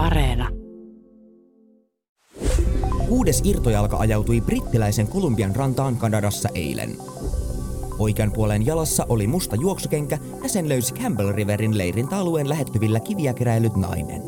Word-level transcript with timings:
Areena. 0.00 0.48
Kuudes 3.08 3.40
irtojalka 3.44 3.96
ajautui 3.96 4.40
brittiläisen 4.40 5.08
Kolumbian 5.08 5.56
rantaan 5.56 5.96
Kanadassa 5.96 6.48
eilen. 6.54 6.96
Oikean 7.98 8.32
puolen 8.32 8.66
jalassa 8.66 9.06
oli 9.08 9.26
musta 9.26 9.56
juoksukenkä 9.56 10.18
ja 10.42 10.48
sen 10.48 10.68
löysi 10.68 10.94
Campbell 10.94 11.32
Riverin 11.32 11.78
leirintäalueen 11.78 12.48
lähettyvillä 12.48 13.00
kiviä 13.00 13.34
keräilyt 13.34 13.76
nainen. 13.76 14.22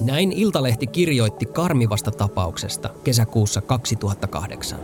Näin 0.00 0.32
Iltalehti 0.32 0.86
kirjoitti 0.86 1.46
karmivasta 1.46 2.10
tapauksesta 2.10 2.90
kesäkuussa 3.04 3.60
2008. 3.60 4.78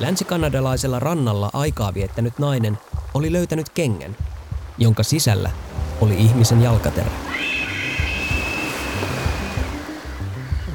Länsikanadalaisella 0.00 1.00
rannalla 1.00 1.50
aikaa 1.52 1.94
viettänyt 1.94 2.38
nainen 2.38 2.78
oli 3.14 3.32
löytänyt 3.32 3.68
kengän, 3.68 4.16
jonka 4.78 5.02
sisällä 5.02 5.50
oli 6.00 6.14
ihmisen 6.14 6.62
jalkaterä. 6.62 7.10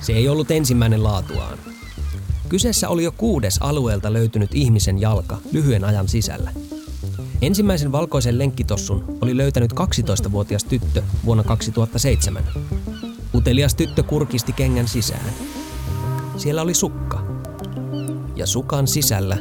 Se 0.01 0.13
ei 0.13 0.29
ollut 0.29 0.51
ensimmäinen 0.51 1.03
laatuaan. 1.03 1.57
Kyseessä 2.49 2.89
oli 2.89 3.03
jo 3.03 3.11
kuudes 3.11 3.57
alueelta 3.61 4.13
löytynyt 4.13 4.55
ihmisen 4.55 5.01
jalka 5.01 5.37
lyhyen 5.51 5.83
ajan 5.83 6.07
sisällä. 6.07 6.51
Ensimmäisen 7.41 7.91
valkoisen 7.91 8.37
lenkkitossun 8.37 9.17
oli 9.21 9.37
löytänyt 9.37 9.73
12-vuotias 9.73 10.63
tyttö 10.63 11.03
vuonna 11.25 11.43
2007. 11.43 12.43
Utelias 13.33 13.75
tyttö 13.75 14.03
kurkisti 14.03 14.53
kengän 14.53 14.87
sisään. 14.87 15.33
Siellä 16.37 16.61
oli 16.61 16.73
sukka. 16.73 17.23
Ja 18.35 18.47
sukan 18.47 18.87
sisällä 18.87 19.37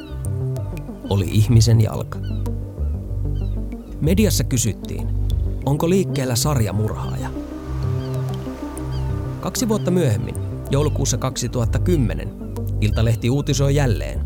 oli 1.10 1.28
ihmisen 1.30 1.80
jalka. 1.80 2.18
Mediassa 4.00 4.44
kysyttiin, 4.44 5.08
onko 5.66 5.90
liikkeellä 5.90 6.36
sarjamurhaaja. 6.36 7.28
Kaksi 9.40 9.68
vuotta 9.68 9.90
myöhemmin, 9.90 10.34
joulukuussa 10.70 11.18
2010, 11.18 12.28
Iltalehti 12.80 13.30
uutisoi 13.30 13.74
jälleen. 13.74 14.20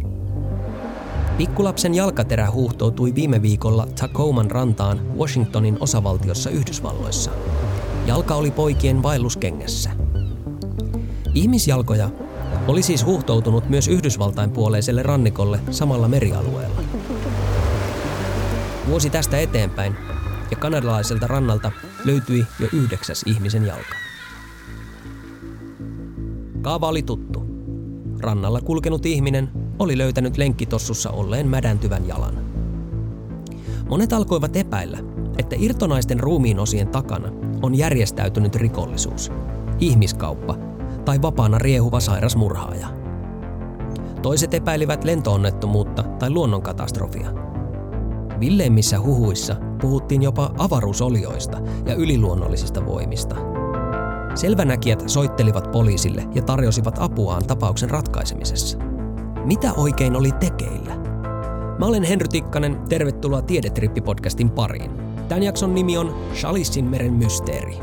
Pikkulapsen 1.36 1.95
jalkaterä 1.95 2.50
huuhtoutui 2.50 3.14
viime 3.14 3.42
viikolla 3.42 3.86
Tacoman 4.00 4.50
rantaan 4.50 5.17
Washingtonin 5.19 5.77
osavaltiossa 5.80 6.50
Yhdysvalloissa. 6.50 7.30
Jalka 8.06 8.34
oli 8.34 8.50
poikien 8.50 9.02
vaelluskengessä. 9.02 9.91
Ihmisjalkoja 11.34 12.11
oli 12.69 12.83
siis 12.83 13.05
huuhtoutunut 13.05 13.69
myös 13.69 13.89
Yhdysvaltain 13.89 14.50
puoleiselle 14.50 15.02
rannikolle 15.02 15.61
samalla 15.70 16.08
merialueella. 16.08 16.83
Vuosi 18.86 19.10
tästä 19.10 19.38
eteenpäin 19.38 19.96
ja 20.50 20.56
kanadalaiselta 20.56 21.27
rannalta 21.27 21.70
löytyi 22.04 22.46
jo 22.60 22.68
yhdeksäs 22.72 23.22
ihmisen 23.27 23.66
jalka. 23.66 23.94
Kaava 26.62 26.88
oli 26.88 27.02
tuttu. 27.02 27.44
Rannalla 28.20 28.60
kulkenut 28.60 29.06
ihminen 29.06 29.50
oli 29.78 29.98
löytänyt 29.98 30.36
lenkkitossussa 30.36 31.10
olleen 31.10 31.48
mädäntyvän 31.48 32.08
jalan. 32.08 32.44
Monet 33.88 34.12
alkoivat 34.12 34.56
epäillä, 34.56 34.98
että 35.38 35.56
irtonaisten 35.58 36.20
ruumiinosien 36.20 36.88
takana 36.88 37.28
on 37.62 37.74
järjestäytynyt 37.74 38.56
rikollisuus, 38.56 39.32
ihmiskauppa 39.80 40.58
tai 41.05 41.22
vapaana 41.22 41.58
riehuva 41.58 42.00
sairas 42.00 42.36
murhaaja. 42.36 42.88
Toiset 44.22 44.55
epäilivät 44.55 45.05
lentoonnettomuutta 45.05 46.02
tai 46.02 46.30
luonnonkatastrofia. 46.30 47.53
Villeimmissä 48.40 49.00
huhuissa 49.00 49.56
puhuttiin 49.80 50.22
jopa 50.22 50.50
avaruusolioista 50.58 51.58
ja 51.86 51.94
yliluonnollisista 51.94 52.86
voimista– 52.86 53.36
Selvänäkijät 54.34 55.08
soittelivat 55.08 55.70
poliisille 55.72 56.28
ja 56.34 56.42
tarjosivat 56.42 56.94
apuaan 56.98 57.46
tapauksen 57.46 57.90
ratkaisemisessa. 57.90 58.78
Mitä 59.44 59.73
oikein 59.73 60.17
oli 60.17 60.33
tekeillä? 60.33 60.96
Mä 61.78 61.86
olen 61.86 62.02
Henry 62.02 62.28
Tikkanen, 62.28 62.80
tervetuloa 62.89 63.40
Tiedetrippi-podcastin 63.40 64.50
pariin. 64.50 64.90
Tämän 65.28 65.42
jakson 65.42 65.74
nimi 65.74 65.98
on 65.98 66.14
Shalissin 66.34 66.84
meren 66.84 67.12
mysteeri. 67.12 67.78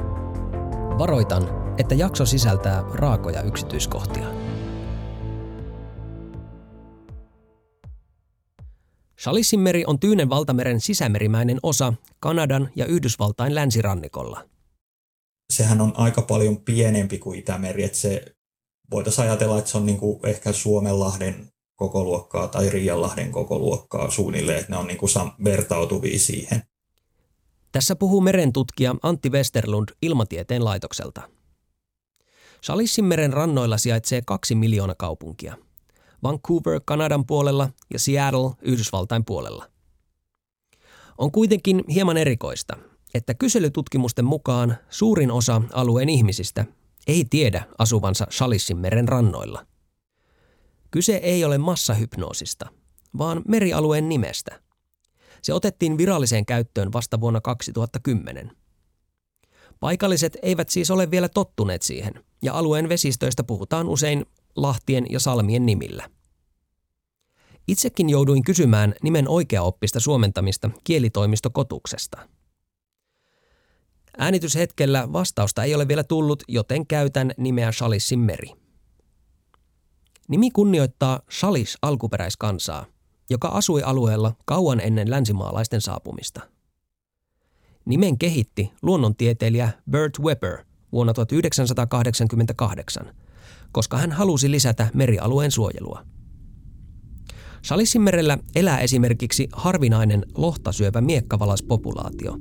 Varoitan, 0.98 1.44
että 1.78 1.96
jakso 1.96 2.26
sisältää 2.26 2.84
raakoja 2.94 3.42
yksityiskohtia. 3.42 4.41
Shalissin 9.24 9.60
meri 9.60 9.84
on 9.88 10.00
Tyynen 10.00 10.30
valtameren 10.30 10.82
sisämerimäinen 10.82 11.60
osa 11.64 11.94
Kanadan 12.20 12.70
ja 12.76 12.86
Yhdysvaltain 12.86 13.56
länsirannikolla– 13.56 14.46
sehän 15.52 15.82
on 15.82 15.94
aika 15.96 16.22
paljon 16.22 16.58
pienempi 16.58 17.20
kuin 17.20 17.40
Itämeri, 17.40 17.84
että 17.84 17.98
se 17.98 18.26
voitaisiin 18.92 19.28
ajatella, 19.28 19.58
että 19.58 19.72
se 19.72 19.78
on 19.78 19.86
niin 19.86 19.98
kuin 19.98 20.20
ehkä 20.24 20.52
Suomenlahden 20.52 21.48
koko 21.76 22.04
luokkaa 22.04 22.48
tai 22.48 22.70
Riianlahden 22.70 23.32
koko 23.32 23.60
luokkaa 23.60 24.12
suunnilleen, 24.12 24.60
että 24.60 24.72
ne 24.72 24.78
on 24.78 24.88
niin 24.88 24.98
kuin 24.98 25.10
vertautuvia 25.44 26.20
siihen. 26.20 26.64
Tässä 27.72 27.96
puhuu 27.96 28.22
merentutkija 28.22 28.96
Antti 29.04 29.30
Westerlund 29.30 29.90
Ilmatieteen 30.02 30.66
laitokselta. 30.66 31.22
Salissinmeren 32.62 33.34
rannoilla 33.34 33.78
sijaitsee 33.78 34.22
kaksi 34.26 34.56
miljoona 34.56 34.96
kaupunkia. 34.96 35.58
Vancouver 36.24 36.82
Kanadan 36.86 37.26
puolella 37.26 37.70
ja 37.94 38.00
Seattle 38.00 38.52
Yhdysvaltain 38.62 39.26
puolella. 39.26 39.68
On 41.18 41.32
kuitenkin 41.32 41.84
hieman 41.94 42.18
erikoista, 42.18 42.78
että 43.14 43.34
kyselytutkimusten 43.34 44.26
mukaan 44.26 44.78
suurin 44.90 45.32
osa 45.32 45.62
alueen 45.74 46.10
ihmisistä 46.10 46.66
ei 47.08 47.26
tiedä 47.30 47.64
asuvansa 47.78 48.28
Shalissinmeren 48.32 49.08
rannoilla. 49.08 49.66
Kyse 50.92 51.16
ei 51.16 51.46
ole 51.46 51.58
massahypnoosista, 51.58 52.70
vaan 53.18 53.42
merialueen 53.48 54.10
nimestä. 54.10 54.62
Se 55.42 55.54
otettiin 55.54 55.98
viralliseen 55.98 56.46
käyttöön 56.46 56.94
vasta 56.94 57.20
vuonna 57.20 57.42
2010. 57.42 58.52
Paikalliset 59.80 60.38
eivät 60.42 60.70
siis 60.70 60.92
ole 60.92 61.12
vielä 61.12 61.30
tottuneet 61.30 61.82
siihen, 61.82 62.14
ja 62.42 62.54
alueen 62.54 62.90
vesistöistä 62.90 63.44
puhutaan 63.44 63.90
usein 63.90 64.26
lahtien 64.56 65.06
ja 65.10 65.20
salmien 65.20 65.66
nimillä. 65.66 66.10
Itsekin 67.68 68.10
jouduin 68.10 68.44
kysymään 68.44 68.94
nimen 69.04 69.30
oikeaoppista 69.30 70.00
suomentamista 70.00 70.70
kielitoimistokotuksesta– 70.84 72.18
Äänityshetkellä 74.18 75.14
vastausta 75.14 75.64
ei 75.64 75.76
ole 75.76 75.88
vielä 75.88 76.04
tullut, 76.04 76.44
joten 76.48 76.88
käytän 76.88 77.32
nimeä 77.38 77.72
Shalissin 77.72 78.20
meri. 78.20 78.50
Nimi 80.28 80.52
kunnioittaa 80.52 81.20
Shalis 81.32 81.78
alkuperäiskansaa, 81.82 82.86
joka 83.30 83.48
asui 83.48 83.84
alueella 83.84 84.36
kauan 84.46 84.80
ennen 84.80 85.10
länsimaalaisten 85.10 85.82
saapumista. 85.82 86.42
Nimen 87.86 88.18
kehitti 88.18 88.72
luonnontieteilijä 88.82 89.70
Bert 89.92 90.20
Weber 90.20 90.58
vuonna 90.92 91.14
1988, 91.14 93.14
koska 93.72 93.98
hän 93.98 94.12
halusi 94.12 94.52
lisätä 94.52 94.88
merialueen 94.94 95.52
suojelua. 95.52 96.06
Salissinmerellä 97.62 98.38
elää 98.56 98.80
esimerkiksi 98.80 99.48
harvinainen 99.54 100.26
lohta 100.38 100.72
syövä 100.72 101.02
miekkavalaspopulaatio, 101.02 102.38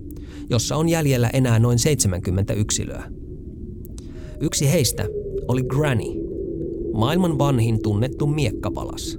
jossa 0.50 0.76
on 0.76 0.88
jäljellä 0.88 1.30
enää 1.32 1.58
noin 1.58 1.78
70 1.78 2.52
yksilöä. 2.54 3.10
Yksi 4.40 4.72
heistä 4.72 5.06
oli 5.48 5.62
Granny, 5.62 6.14
maailman 6.94 7.38
vanhin 7.38 7.82
tunnettu 7.82 8.26
miekkavalas. 8.26 9.18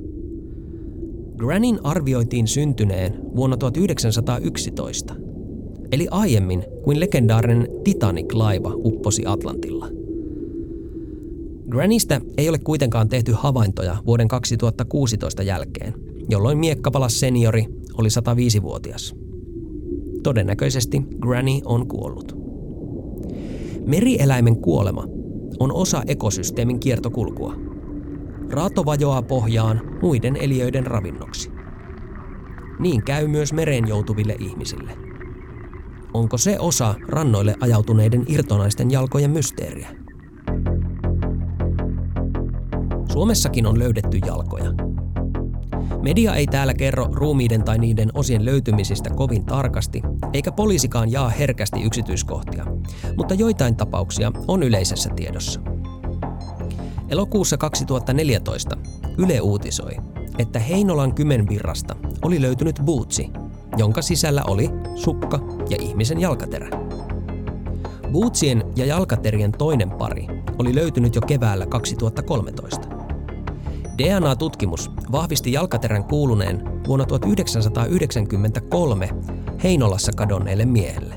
Granin 1.38 1.80
arvioitiin 1.84 2.48
syntyneen 2.48 3.20
vuonna 3.36 3.58
1911, 3.58 5.16
eli 5.92 6.07
aiemmin 6.12 6.64
kuin 6.84 7.00
legendaarinen 7.00 7.68
Titanic-laiva 7.84 8.72
upposi 8.75 9.24
Atlantilla. 9.25 10.00
Granista 11.71 12.21
ei 12.38 12.50
ole 12.50 12.59
kuitenkaan 12.59 13.09
tehty 13.09 13.31
havaintoja 13.31 13.97
vuoden 14.06 14.27
2016 14.27 15.44
jälkeen, 15.44 15.94
jolloin 16.29 16.57
miekkapalas 16.57 17.19
seniori 17.19 17.65
oli 17.97 18.07
105-vuotias. 18.07 19.15
Todennäköisesti 20.23 21.01
Granny 21.19 21.59
on 21.65 21.88
kuollut. 21.88 22.35
Merieläimen 23.85 24.62
kuolema 24.62 25.06
on 25.59 25.73
osa 25.73 26.03
ekosysteemin 26.07 26.79
kiertokulkua. 26.79 27.56
Raato 28.50 28.85
vajoaa 28.85 29.21
pohjaan 29.21 29.81
muiden 30.01 30.35
eliöiden 30.35 30.88
ravinnoksi. 30.88 31.51
Niin 32.79 33.03
käy 33.03 33.27
myös 33.27 33.53
mereen 33.53 33.88
joutuville 33.88 34.35
ihmisille. 34.39 34.91
Onko 36.13 36.38
se 36.38 36.59
osa 36.59 36.95
rannoille 37.07 37.56
ajautuneiden 37.59 38.25
irtonaisten 38.27 38.91
jalkojen 38.91 39.31
mysteeriä? 39.31 40.00
Suomessakin 43.12 43.66
on 43.66 43.80
löydetty 43.80 44.18
jalkoja. 44.18 44.72
Media 46.02 46.36
ei 46.36 46.48
täällä 46.48 46.74
kerro 46.74 47.08
ruumiiden 47.12 47.63
tai 47.63 47.78
niiden 47.78 48.10
osien 48.13 48.46
löytymisistä 48.46 49.10
kovin 49.10 49.46
tarkasti, 49.46 50.02
eikä 50.34 50.52
poliisikaan 50.52 51.12
jaa 51.12 51.30
herkästi 51.30 51.81
yksityiskohtia, 51.84 52.66
mutta 53.18 53.34
joitain 53.34 53.75
tapauksia 53.75 54.31
on 54.48 54.63
yleisessä 54.63 55.10
tiedossa. 55.16 55.62
Elokuussa 57.10 57.58
2014 57.58 58.78
Yle 59.18 59.42
uutisoi, 59.42 59.92
että 60.38 60.60
Heinolan 60.60 61.16
kymenvirrasta 61.16 61.96
oli 62.22 62.42
löytynyt 62.42 62.80
buutsi, 62.86 63.30
jonka 63.78 64.02
sisällä 64.02 64.44
oli 64.48 64.69
sukka 64.96 65.40
ja 65.69 65.78
ihmisen 65.80 66.22
jalkaterä. 66.22 66.69
Bootsien 68.12 68.64
ja 68.75 68.86
jalkaterien 68.86 69.52
toinen 69.52 69.92
pari 69.92 70.28
oli 70.60 70.75
löytynyt 70.75 71.16
jo 71.16 71.22
keväällä 71.22 71.66
2013. 71.66 72.91
DNA-tutkimus 74.01 74.92
vahvisti 75.12 75.53
jalkaterän 75.53 76.03
kuuluneen 76.03 76.83
vuonna 76.88 77.06
1993 77.06 79.09
Heinolassa 79.63 80.12
kadonneelle 80.15 80.65
miehelle. 80.65 81.15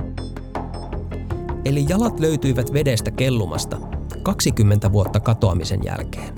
Eli 1.65 1.87
jalat 1.89 2.21
löytyivät 2.21 2.73
vedestä 2.73 3.11
kellumasta 3.11 3.77
20 4.23 4.93
vuotta 4.93 5.21
katoamisen 5.21 5.85
jälkeen. 5.85 6.35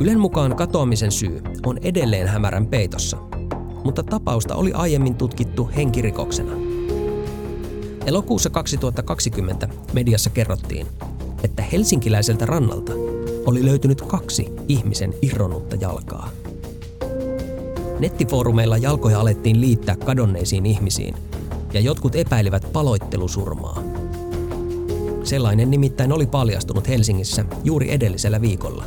Ylen 0.00 0.20
mukaan 0.20 0.56
katoamisen 0.56 1.12
syy 1.12 1.42
on 1.66 1.78
edelleen 1.82 2.28
hämärän 2.28 2.66
peitossa, 2.66 3.16
mutta 3.84 4.02
tapausta 4.02 4.54
oli 4.54 4.72
aiemmin 4.72 5.14
tutkittu 5.14 5.70
henkirikoksena. 5.76 6.52
Elokuussa 8.06 8.50
2020 8.50 9.68
mediassa 9.92 10.30
kerrottiin, 10.30 10.86
että 11.44 11.62
helsinkiläiseltä 11.62 12.46
rannalta 12.46 12.92
oli 13.50 13.64
löytynyt 13.64 14.02
kaksi 14.02 14.52
ihmisen 14.68 15.14
irronnutta 15.22 15.76
jalkaa. 15.76 16.30
Nettifoorumeilla 17.98 18.76
jalkoja 18.76 19.20
alettiin 19.20 19.60
liittää 19.60 19.96
kadonneisiin 19.96 20.66
ihmisiin, 20.66 21.14
ja 21.72 21.80
jotkut 21.80 22.14
epäilivät 22.14 22.72
paloittelusurmaa. 22.72 23.82
Sellainen 25.24 25.70
nimittäin 25.70 26.12
oli 26.12 26.26
paljastunut 26.26 26.88
Helsingissä 26.88 27.44
juuri 27.64 27.92
edellisellä 27.92 28.40
viikolla. 28.40 28.84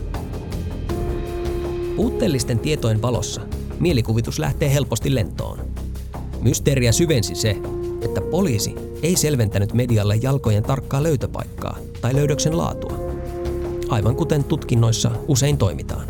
Puutteellisten 1.95 2.59
tietojen 2.59 3.01
valossa 3.01 3.41
mielikuvitus 3.79 4.39
lähtee 4.39 4.73
helposti 4.73 5.15
lentoon. 5.15 5.59
Mysteeriä 6.41 6.91
syvensi 6.91 7.35
se, 7.35 7.55
että 8.01 8.21
poliisi 8.21 8.75
ei 9.01 9.15
selventänyt 9.15 9.73
medialle 9.73 10.15
jalkojen 10.15 10.63
tarkkaa 10.63 11.03
löytöpaikkaa 11.03 11.77
tai 12.01 12.15
löydöksen 12.15 12.57
laatua. 12.57 13.02
Aivan 13.93 14.15
kuten 14.15 14.43
tutkinnoissa 14.43 15.11
usein 15.27 15.57
toimitaan. 15.57 16.07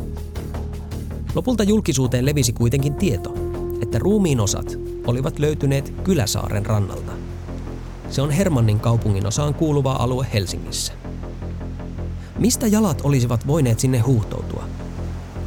Lopulta 1.36 1.64
julkisuuteen 1.64 2.26
levisi 2.26 2.54
kuitenkin 2.54 2.94
tieto, 2.94 3.34
että 3.82 4.00
ruumiin 4.00 4.40
osat 4.40 4.78
olivat 5.08 5.40
löytyneet 5.40 5.94
Kyläsaaren 6.04 6.66
rannalta. 6.66 7.12
Se 8.10 8.22
on 8.22 8.32
Hermannin 8.32 8.80
kaupungin 8.80 9.28
osaan 9.28 9.54
kuuluva 9.54 9.92
alue 9.92 10.28
Helsingissä. 10.34 10.94
Mistä 12.40 12.68
jalat 12.68 13.02
olisivat 13.04 13.48
voineet 13.48 13.80
sinne 13.80 14.00
huuhtoutua? 14.00 14.64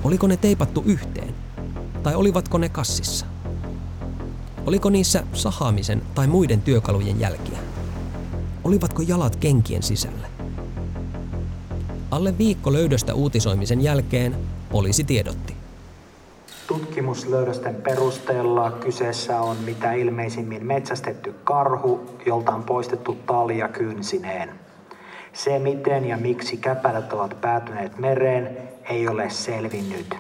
Oliko 0.04 0.26
ne 0.26 0.36
teipattu 0.36 0.82
yhteen? 0.86 1.34
Tai 2.02 2.14
olivatko 2.14 2.58
ne 2.58 2.68
kassissa? 2.68 3.26
Oliko 4.66 4.90
niissä 4.90 5.24
sahaamisen 5.32 6.02
tai 6.14 6.26
muiden 6.26 6.62
työkalujen 6.62 7.20
jälkiä? 7.20 7.58
Olivatko 8.64 9.02
jalat 9.02 9.36
kenkien 9.36 9.82
sisällä? 9.82 10.15
Alle 12.16 12.38
viikko 12.38 12.72
löydöstä 12.72 13.14
uutisoimisen 13.14 13.80
jälkeen 13.80 14.36
poliisi 14.70 15.04
tiedotti. 15.04 15.56
Tutkimuslöydösten 16.66 17.74
perusteella 17.74 18.70
kyseessä 18.70 19.40
on 19.40 19.56
mitä 19.56 19.92
ilmeisimmin 19.92 20.66
metsästetty 20.66 21.34
karhu, 21.44 22.00
jolta 22.26 22.52
on 22.52 22.62
poistettu 22.62 23.14
talia 23.26 23.68
kynsineen. 23.68 24.50
Se 25.32 25.58
miten 25.58 26.04
ja 26.04 26.16
miksi 26.16 26.56
käpälät 26.56 27.12
ovat 27.12 27.40
päätyneet 27.40 27.98
mereen 27.98 28.58
ei 28.90 29.08
ole 29.08 29.30
selvinnyt. 29.30 30.14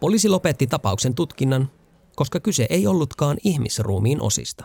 Poliisi 0.00 0.28
lopetti 0.28 0.66
tapauksen 0.66 1.14
tutkinnan, 1.14 1.70
koska 2.16 2.40
kyse 2.40 2.66
ei 2.70 2.86
ollutkaan 2.86 3.36
ihmisruumiin 3.44 4.22
osista. 4.22 4.64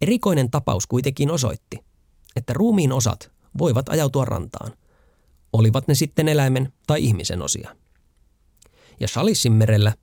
Erikoinen 0.00 0.50
tapaus 0.50 0.86
kuitenkin 0.86 1.30
osoitti, 1.30 1.78
että 2.36 2.52
ruumiin 2.52 2.92
osat 2.92 3.39
voivat 3.58 3.88
ajautua 3.88 4.24
rantaan, 4.24 4.72
olivat 5.52 5.88
ne 5.88 5.94
sitten 5.94 6.28
eläimen 6.28 6.72
tai 6.86 7.04
ihmisen 7.04 7.42
osia. 7.42 7.76
Ja 9.00 9.08
Shalissinmerellä 9.08 9.94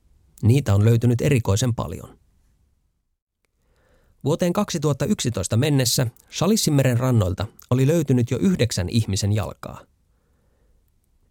niitä 0.42 0.74
on 0.74 0.84
löytynyt 0.84 1.20
erikoisen 1.20 1.74
paljon. 1.74 2.18
Vuoteen 4.24 4.52
2011 4.52 5.56
mennessä 5.56 6.06
Shalissinmeren 6.32 6.98
rannoilta 6.98 7.46
oli 7.70 7.86
löytynyt 7.86 8.30
jo 8.30 8.38
yhdeksän 8.38 8.88
ihmisen 8.88 9.32
jalkaa. 9.32 9.80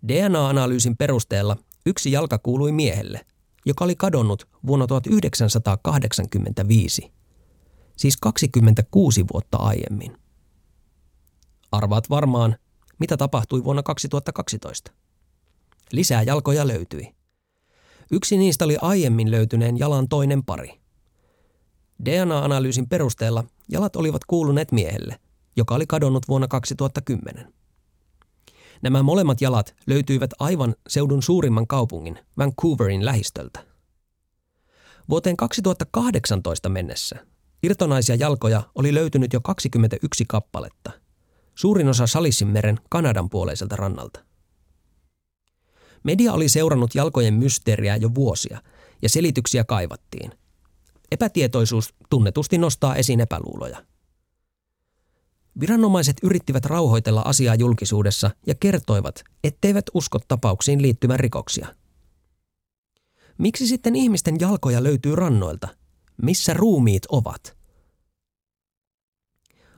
DNA-analyysin 0.08 0.98
perusteella 0.98 1.58
yksi 1.86 2.12
jalka 2.12 2.38
kuului 2.38 2.72
miehelle, 2.72 3.26
joka 3.66 3.86
oli 3.86 3.96
kadonnut 3.96 4.48
vuonna 4.68 4.88
1985, 4.88 7.12
siis 7.98 8.18
26 8.18 9.26
vuotta 9.34 9.58
aiemmin. 9.58 10.18
Arvaat 11.72 12.10
varmaan, 12.10 12.56
mitä 13.00 13.18
tapahtui 13.18 13.64
vuonna 13.64 13.84
2012. 13.84 14.92
Lisää 15.92 16.24
jalkoja 16.24 16.68
löytyi. 16.68 17.16
Yksi 18.12 18.38
niistä 18.38 18.66
oli 18.66 18.78
aiemmin 18.82 19.32
löytyneen 19.32 19.80
jalan 19.80 20.08
toinen 20.08 20.44
pari. 20.44 20.80
DNA-analyysin 22.06 22.90
perusteella 22.90 23.44
jalat 23.70 23.96
olivat 23.96 24.26
kuuluneet 24.26 24.72
miehelle, 24.72 25.20
joka 25.56 25.76
oli 25.76 25.86
kadonnut 25.88 26.28
vuonna 26.28 26.48
2010. 26.48 27.54
Nämä 28.82 29.04
molemmat 29.04 29.42
jalat 29.42 29.76
löytyivät 29.88 30.32
aivan 30.40 30.76
seudun 30.88 31.24
suurimman 31.24 31.68
kaupungin, 31.68 32.20
Vancouverin 32.38 33.06
lähistöltä. 33.06 33.66
Vuoteen 35.10 35.38
2018 35.38 36.70
mennessä 36.70 37.16
irtonaisia 37.64 38.16
jalkoja 38.16 38.64
oli 38.76 38.94
löytynyt 38.94 39.34
jo 39.34 39.42
21 39.42 40.26
kappaletta– 40.28 40.92
suurin 41.58 41.88
osa 41.88 42.08
Salissinmeren 42.08 42.80
Kanadan 42.90 43.30
puoleiselta 43.30 43.76
rannalta. 43.76 44.24
Media 46.04 46.34
oli 46.34 46.50
seurannut 46.50 46.96
jalkojen 46.96 47.34
mysteeriä 47.34 47.96
jo 47.96 48.16
vuosia 48.16 48.62
ja 49.02 49.10
selityksiä 49.10 49.64
kaivattiin. 49.64 50.32
Epätietoisuus 51.12 51.94
tunnetusti 52.10 52.58
nostaa 52.58 52.96
esiin 52.96 53.20
epäluuloja. 53.20 53.86
Viranomaiset 55.60 56.18
yrittivät 56.24 56.66
rauhoitella 56.66 57.22
asiaa 57.22 57.56
julkisuudessa 57.56 58.32
ja 58.48 58.56
kertoivat, 58.56 59.24
etteivät 59.44 59.86
usko 59.94 60.20
tapauksiin 60.28 60.82
liittyvän 60.82 61.20
rikoksia. 61.20 61.76
Miksi 63.38 63.68
sitten 63.68 63.96
ihmisten 63.96 64.36
jalkoja 64.40 64.84
löytyy 64.84 65.16
rannoilta? 65.16 65.68
Missä 66.22 66.54
ruumiit 66.54 67.06
ovat? 67.10 67.57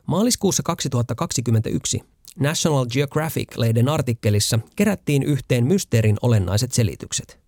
Maaliskuussa 0.10 0.64
2021 0.64 2.02
National 2.40 2.86
Geographic-lehden 2.86 3.90
artikkelissa 3.90 4.60
kerättiin 4.76 5.24
yhteen 5.24 5.68
mysteerin 5.68 6.18
olennaiset 6.22 6.72
selitykset. 6.72 7.40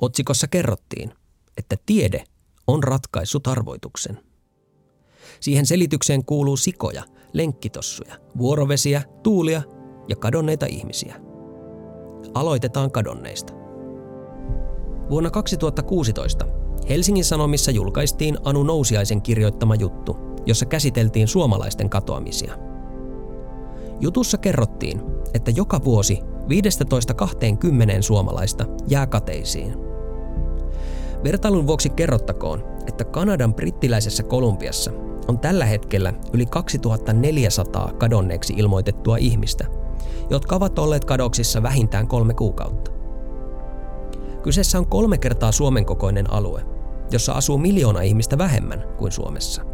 Otsikossa 0.00 0.46
kerrottiin, 0.48 1.14
että 1.56 1.76
tiede 1.86 2.24
on 2.66 2.84
ratkaissut 2.84 3.46
arvoituksen. 3.46 4.20
Siihen 5.40 5.66
selitykseen 5.66 6.24
kuuluu 6.24 6.56
sikoja, 6.56 7.02
lenkkitossuja, 7.32 8.16
vuorovesiä, 8.38 9.02
tuulia 9.22 9.62
ja 10.08 10.16
kadonneita 10.16 10.66
ihmisiä. 10.66 11.20
Aloitetaan 12.34 12.90
kadonneista. 12.90 13.52
Vuonna 15.10 15.30
2016 15.30 16.46
Helsingin 16.88 17.24
Sanomissa 17.24 17.70
julkaistiin 17.70 18.38
Anu 18.44 18.62
Nousiaisen 18.62 19.22
kirjoittama 19.22 19.74
juttu– 19.74 20.16
jossa 20.46 20.66
käsiteltiin 20.66 21.28
suomalaisten 21.28 21.90
katoamisia. 21.90 22.58
Jutussa 24.00 24.38
kerrottiin, 24.38 25.02
että 25.34 25.50
joka 25.50 25.84
vuosi 25.84 26.20
15-20 27.98 28.02
suomalaista 28.02 28.64
jää 28.86 29.06
kateisiin. 29.06 29.74
Vertailun 31.24 31.66
vuoksi 31.66 31.88
kerrottakoon, 31.88 32.64
että 32.86 33.04
Kanadan 33.04 33.54
brittiläisessä 33.54 34.22
Kolumbiassa 34.22 34.90
on 35.28 35.38
tällä 35.38 35.64
hetkellä 35.64 36.12
yli 36.32 36.46
2400 36.46 37.92
kadonneeksi 37.98 38.54
ilmoitettua 38.56 39.16
ihmistä, 39.16 39.66
jotka 40.30 40.56
ovat 40.56 40.78
olleet 40.78 41.04
kadoksissa 41.04 41.62
vähintään 41.62 42.08
kolme 42.08 42.34
kuukautta. 42.34 42.90
Kyseessä 44.42 44.78
on 44.78 44.86
kolme 44.86 45.18
kertaa 45.18 45.52
Suomen 45.52 45.84
kokoinen 45.84 46.32
alue, 46.32 46.62
jossa 47.10 47.32
asuu 47.32 47.58
miljoona 47.58 48.00
ihmistä 48.00 48.38
vähemmän 48.38 48.84
kuin 48.98 49.12
Suomessa– 49.12 49.62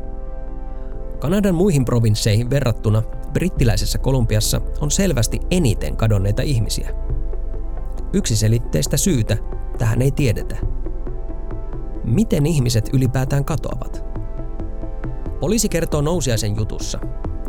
Kanadan 1.20 1.54
muihin 1.54 1.84
provinsseihin 1.84 2.50
verrattuna 2.50 3.02
brittiläisessä 3.32 3.98
Kolumbiassa 3.98 4.60
on 4.80 4.90
selvästi 4.90 5.40
eniten 5.50 5.96
kadonneita 5.96 6.42
ihmisiä. 6.42 6.90
yksiselitteistä 8.12 8.96
syytä 8.96 9.36
tähän 9.78 10.02
ei 10.02 10.10
tiedetä. 10.10 10.56
Miten 12.04 12.46
ihmiset 12.46 12.90
ylipäätään 12.92 13.44
katoavat? 13.44 14.04
Poliisi 15.40 15.68
kertoo 15.68 16.00
nousiaisen 16.00 16.56
jutussa, 16.56 16.98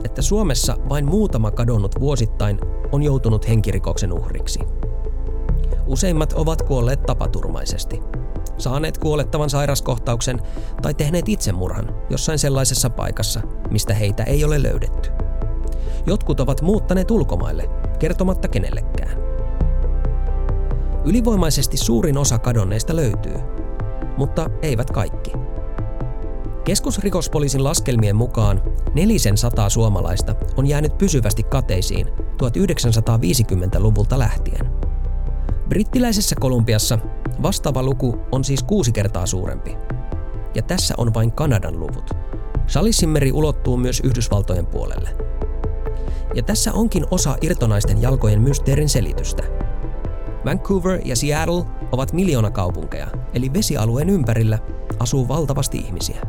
että 0.03 0.21
Suomessa 0.21 0.77
vain 0.89 1.05
muutama 1.05 1.51
kadonnut 1.51 1.99
vuosittain 1.99 2.59
on 2.91 3.03
joutunut 3.03 3.49
henkirikoksen 3.49 4.13
uhriksi. 4.13 4.59
Useimmat 5.87 6.33
ovat 6.33 6.61
kuolleet 6.61 7.03
tapaturmaisesti, 7.03 8.01
saaneet 8.61 8.97
kuolettavan 8.97 9.49
sairaskohtauksen 9.49 10.39
tai 10.81 10.93
tehneet 10.93 11.29
itsemurhan 11.29 11.95
jossain 12.09 12.39
sellaisessa 12.39 12.89
paikassa, 12.89 13.41
mistä 13.71 13.93
heitä 13.93 14.23
ei 14.23 14.43
ole 14.43 14.63
löydetty. 14.63 15.09
Jotkut 16.05 16.39
ovat 16.39 16.61
muuttaneet 16.61 17.11
ulkomaille, 17.11 17.69
kertomatta 17.99 18.47
kenellekään. 18.47 19.17
Ylivoimaisesti 21.05 21.77
suurin 21.77 22.17
osa 22.17 22.39
kadonneista 22.39 22.95
löytyy, 22.95 23.35
mutta 24.17 24.49
eivät 24.61 24.91
kaikki. 24.91 25.31
Keskusrikospoliisin 26.63 27.63
laskelmien 27.63 28.15
mukaan 28.15 28.61
nelisen 28.93 29.37
sataa 29.37 29.69
suomalaista 29.69 30.35
on 30.57 30.67
jäänyt 30.67 30.97
pysyvästi 30.97 31.43
kateisiin 31.43 32.07
1950-luvulta 32.07 34.19
lähtien. 34.19 34.71
Brittiläisessä 35.69 36.35
Kolumbiassa 36.39 36.99
vastaava 37.41 37.83
luku 37.83 38.19
on 38.31 38.43
siis 38.43 38.63
kuusi 38.63 38.91
kertaa 38.91 39.25
suurempi. 39.25 39.77
Ja 40.55 40.61
tässä 40.61 40.93
on 40.97 41.13
vain 41.13 41.31
Kanadan 41.31 41.79
luvut. 41.79 42.11
Salissimeri 42.67 43.31
ulottuu 43.31 43.77
myös 43.77 43.99
Yhdysvaltojen 43.99 44.65
puolelle. 44.65 45.09
Ja 46.35 46.43
tässä 46.43 46.73
onkin 46.73 47.05
osa 47.11 47.37
irtonaisten 47.41 48.01
jalkojen 48.01 48.41
mysteerin 48.41 48.89
selitystä. 48.89 49.43
Vancouver 50.45 51.01
ja 51.05 51.15
Seattle 51.15 51.65
ovat 51.91 52.13
miljoonakaupunkeja, 52.13 53.07
eli 53.33 53.53
vesialueen 53.53 54.09
ympärillä 54.09 54.59
asuu 54.99 55.27
valtavasti 55.27 55.77
ihmisiä. 55.77 56.21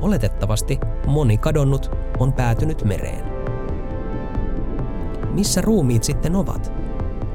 Oletettavasti 0.00 0.78
moni 1.06 1.38
kadonnut 1.38 1.90
on 2.18 2.32
päätynyt 2.32 2.84
mereen. 2.84 3.24
Missä 5.30 5.60
ruumiit 5.60 6.04
sitten 6.04 6.36
ovat? 6.36 6.72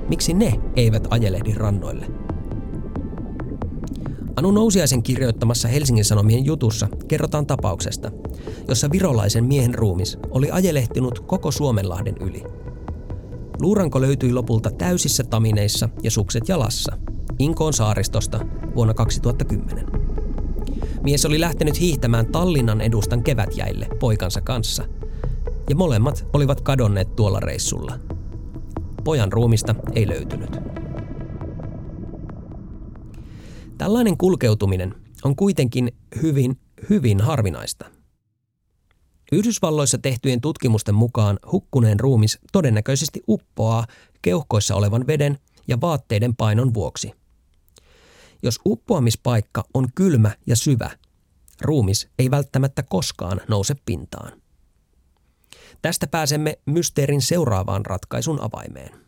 Miksi 0.09 0.33
ne 0.33 0.53
eivät 0.75 1.07
ajelehdi 1.09 1.53
rannoille? 1.53 2.24
Anu 4.35 4.51
Nousiaisen 4.51 5.03
kirjoittamassa 5.03 5.67
Helsingin 5.67 6.05
Sanomien 6.05 6.45
jutussa 6.45 6.87
kerrotaan 7.07 7.47
tapauksesta, 7.47 8.11
jossa 8.67 8.91
virolaisen 8.91 9.45
miehen 9.45 9.75
ruumis 9.75 10.17
oli 10.29 10.51
ajelehtinut 10.51 11.19
koko 11.19 11.51
Suomenlahden 11.51 12.15
yli. 12.19 12.43
Luuranko 13.59 14.01
löytyi 14.01 14.33
lopulta 14.33 14.71
täysissä 14.71 15.23
tamineissa 15.23 15.89
ja 16.03 16.11
sukset 16.11 16.49
jalassa 16.49 16.97
Inkoon 17.39 17.73
saaristosta 17.73 18.39
vuonna 18.75 18.93
2010. 18.93 19.85
Mies 21.03 21.25
oli 21.25 21.39
lähtenyt 21.39 21.79
hiihtämään 21.79 22.25
Tallinnan 22.25 22.81
edustan 22.81 23.23
kevätjäille 23.23 23.87
poikansa 23.99 24.41
kanssa, 24.41 24.83
ja 25.69 25.75
molemmat 25.75 26.27
olivat 26.33 26.61
kadonneet 26.61 27.15
tuolla 27.15 27.39
reissulla. 27.39 27.99
Pojan 29.03 29.31
ruumista 29.31 29.75
ei 29.93 30.07
löytynyt. 30.07 30.59
Tällainen 33.77 34.17
kulkeutuminen 34.17 34.95
on 35.23 35.35
kuitenkin 35.35 35.91
hyvin, 36.21 36.59
hyvin 36.89 37.21
harvinaista. 37.21 37.85
Yhdysvalloissa 39.31 39.97
tehtyjen 39.97 40.41
tutkimusten 40.41 40.95
mukaan 40.95 41.39
hukkuneen 41.51 41.99
ruumis 41.99 42.39
todennäköisesti 42.51 43.21
uppoaa 43.27 43.85
keuhkoissa 44.21 44.75
olevan 44.75 45.07
veden 45.07 45.37
ja 45.67 45.81
vaatteiden 45.81 46.35
painon 46.35 46.73
vuoksi– 46.73 47.11
jos 48.45 48.59
uppoamispaikka 48.65 49.63
on 49.73 49.87
kylmä 49.95 50.31
ja 50.47 50.55
syvä, 50.55 50.89
ruumis 51.61 52.09
ei 52.19 52.31
välttämättä 52.31 52.83
koskaan 52.83 53.41
nouse 53.47 53.75
pintaan. 53.85 54.41
Tästä 55.81 56.07
pääsemme 56.07 56.59
mysteerin 56.65 57.21
seuraavaan 57.21 57.85
ratkaisun 57.85 58.41
avaimeen. 58.41 59.04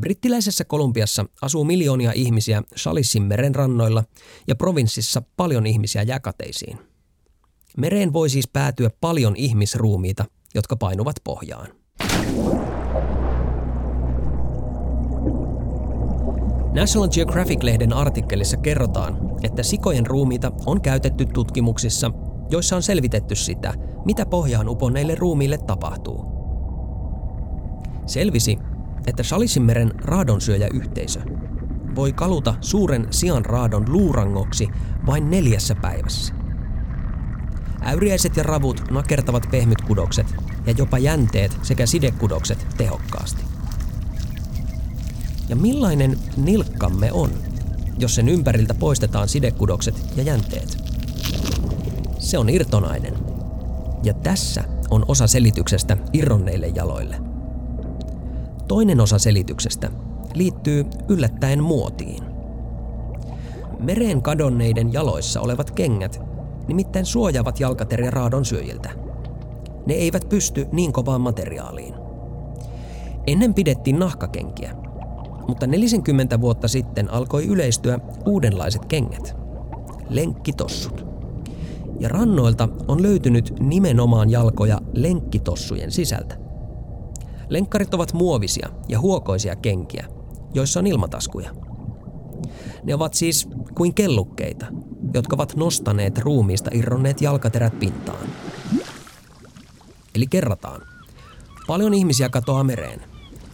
Brittiläisessä 0.00 0.64
Kolumbiassa 0.64 1.24
asuu 1.42 1.64
miljoonia 1.64 2.12
ihmisiä 2.14 2.62
Salissin 2.76 3.22
meren 3.22 3.54
rannoilla 3.54 4.04
ja 4.48 4.56
provinssissa 4.56 5.22
paljon 5.36 5.66
ihmisiä 5.66 6.02
jääkateisiin. 6.02 6.78
Mereen 7.76 8.12
voi 8.12 8.30
siis 8.30 8.48
päätyä 8.48 8.90
paljon 9.00 9.36
ihmisruumiita, 9.36 10.24
jotka 10.54 10.76
painuvat 10.76 11.16
pohjaan. 11.24 11.68
National 16.72 17.08
Geographic-lehden 17.08 17.92
artikkelissa 17.92 18.56
kerrotaan, 18.56 19.18
että 19.42 19.62
sikojen 19.62 20.06
ruumiita 20.06 20.52
on 20.66 20.80
käytetty 20.80 21.26
tutkimuksissa, 21.26 22.10
joissa 22.50 22.76
on 22.76 22.82
selvitetty 22.82 23.34
sitä, 23.34 23.74
mitä 24.04 24.26
pohjaan 24.26 24.68
uponneille 24.68 25.14
ruumiille 25.14 25.58
tapahtuu. 25.58 26.24
Selvisi, 28.06 28.58
että 29.06 29.22
Shalissimeren 29.22 29.92
raadonsyöjäyhteisö 29.98 31.20
voi 31.94 32.12
kaluta 32.12 32.54
suuren 32.60 33.06
sian 33.10 33.44
raadon 33.44 33.84
luurangoksi 33.88 34.68
vain 35.06 35.30
neljässä 35.30 35.74
päivässä. 35.74 36.34
Äyriäiset 37.84 38.36
ja 38.36 38.42
ravut 38.42 38.84
nakertavat 38.90 39.46
pehmytkudokset 39.50 40.34
ja 40.66 40.74
jopa 40.78 40.98
jänteet 40.98 41.58
sekä 41.62 41.86
sidekudokset 41.86 42.66
tehokkaasti. 42.76 43.42
Ja 45.48 45.56
millainen 45.56 46.18
nilkkamme 46.36 47.12
on, 47.12 47.30
jos 47.98 48.14
sen 48.14 48.28
ympäriltä 48.28 48.74
poistetaan 48.74 49.28
sidekudokset 49.28 49.94
ja 50.16 50.22
jänteet? 50.22 50.76
Se 52.18 52.38
on 52.38 52.48
irtonainen. 52.48 53.14
Ja 54.04 54.14
tässä 54.14 54.64
on 54.90 55.04
osa 55.08 55.26
selityksestä 55.26 55.96
irronneille 56.12 56.66
jaloille. 56.66 57.31
Toinen 58.72 59.00
osa 59.00 59.18
selityksestä 59.18 59.90
liittyy 60.34 60.84
yllättäen 61.08 61.62
muotiin. 61.62 62.24
Mereen 63.78 64.22
kadonneiden 64.22 64.92
jaloissa 64.92 65.40
olevat 65.40 65.70
kengät 65.70 66.20
nimittäin 66.68 67.06
suojaavat 67.06 67.60
jalkateriä 67.60 68.10
raadon 68.10 68.44
syöjiltä. 68.44 68.90
Ne 69.86 69.94
eivät 69.94 70.28
pysty 70.28 70.66
niin 70.72 70.92
kovaan 70.92 71.20
materiaaliin. 71.20 71.94
Ennen 73.26 73.54
pidettiin 73.54 73.98
nahkakenkiä, 73.98 74.74
mutta 75.48 75.66
40 75.66 76.40
vuotta 76.40 76.68
sitten 76.68 77.10
alkoi 77.10 77.46
yleistyä 77.46 77.98
uudenlaiset 78.26 78.84
kengät, 78.84 79.36
lenkkitossut. 80.08 81.06
Ja 82.00 82.08
rannoilta 82.08 82.68
on 82.88 83.02
löytynyt 83.02 83.54
nimenomaan 83.60 84.30
jalkoja 84.30 84.80
lenkkitossujen 84.92 85.90
sisältä. 85.90 86.41
Lenkkarit 87.52 87.94
ovat 87.94 88.12
muovisia 88.12 88.68
ja 88.88 89.00
huokoisia 89.00 89.56
kenkiä, 89.56 90.08
joissa 90.54 90.80
on 90.80 90.86
ilmataskuja. 90.86 91.54
Ne 92.84 92.94
ovat 92.94 93.14
siis 93.14 93.48
kuin 93.74 93.94
kellukkeita, 93.94 94.66
jotka 95.14 95.36
ovat 95.36 95.56
nostaneet 95.56 96.18
ruumiista 96.18 96.70
irronneet 96.74 97.20
jalkaterät 97.20 97.78
pintaan. 97.78 98.26
Eli 100.14 100.26
kerrataan. 100.26 100.80
Paljon 101.66 101.94
ihmisiä 101.94 102.28
katoaa 102.28 102.64
mereen. 102.64 103.02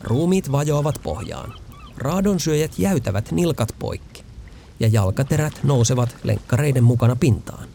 Ruumiit 0.03 0.53
vajoavat 0.53 1.01
pohjaan– 1.03 1.53
raadonsyöjät 1.99 2.79
jäytävät 2.79 3.33
nilkat 3.33 3.75
poikki 3.79 4.25
ja 4.81 4.89
jalkaterät 4.89 5.61
nousevat 5.63 6.17
lenkkareiden 6.23 6.85
mukana 6.85 7.17
pintaan. 7.17 7.69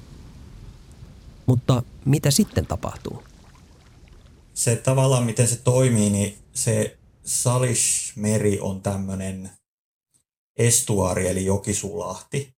Mutta 1.46 1.84
mitä 2.06 2.32
sitten 2.32 2.66
tapahtuu? 2.66 3.24
Se 4.54 4.76
tavallaan, 4.76 5.24
miten 5.24 5.48
se 5.48 5.56
toimii, 5.56 6.10
niin 6.10 6.38
se 6.54 6.98
Salish-meri 7.24 8.60
on 8.60 8.82
tämmöinen 8.82 9.52
estuari 10.58 11.28
eli 11.28 11.46
jokisulahti. 11.46 12.54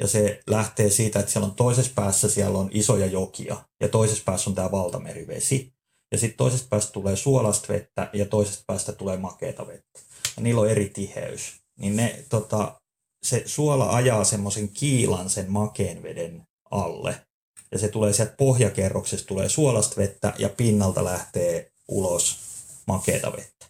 Ja 0.00 0.08
se 0.08 0.40
lähtee 0.46 0.90
siitä, 0.90 1.20
että 1.20 1.32
siellä 1.32 1.46
on 1.46 1.54
toisessa 1.54 1.92
päässä 1.94 2.28
siellä 2.28 2.58
on 2.58 2.70
isoja 2.72 3.06
jokia 3.06 3.64
ja 3.80 3.88
toisessa 3.88 4.22
päässä 4.26 4.50
on 4.50 4.56
tämä 4.56 4.70
valtamerivesi. 4.70 5.72
Ja 6.12 6.18
sitten 6.18 6.36
toisesta 6.36 6.68
päästä 6.70 6.92
tulee 6.92 7.16
suolasta 7.16 7.72
vettä 7.72 8.10
ja 8.12 8.26
toisesta 8.26 8.64
päästä 8.66 8.92
tulee 8.92 9.16
makeata 9.16 9.66
vettä 9.66 10.00
ja 10.36 10.42
niillä 10.42 10.60
on 10.60 10.70
eri 10.70 10.88
tiheys, 10.88 11.60
niin 11.78 11.96
ne, 11.96 12.24
tota, 12.28 12.80
se 13.22 13.42
suola 13.46 13.90
ajaa 13.90 14.24
semmoisen 14.24 14.68
kiilan 14.68 15.30
sen 15.30 15.52
makeen 15.52 16.02
veden 16.02 16.42
alle. 16.70 17.26
Ja 17.72 17.78
se 17.78 17.88
tulee 17.88 18.12
sieltä 18.12 18.34
pohjakerroksesta, 18.38 19.26
tulee 19.26 19.48
suolasta 19.48 19.96
vettä 19.96 20.32
ja 20.38 20.48
pinnalta 20.48 21.04
lähtee 21.04 21.70
ulos 21.88 22.38
makeata 22.86 23.32
vettä. 23.32 23.66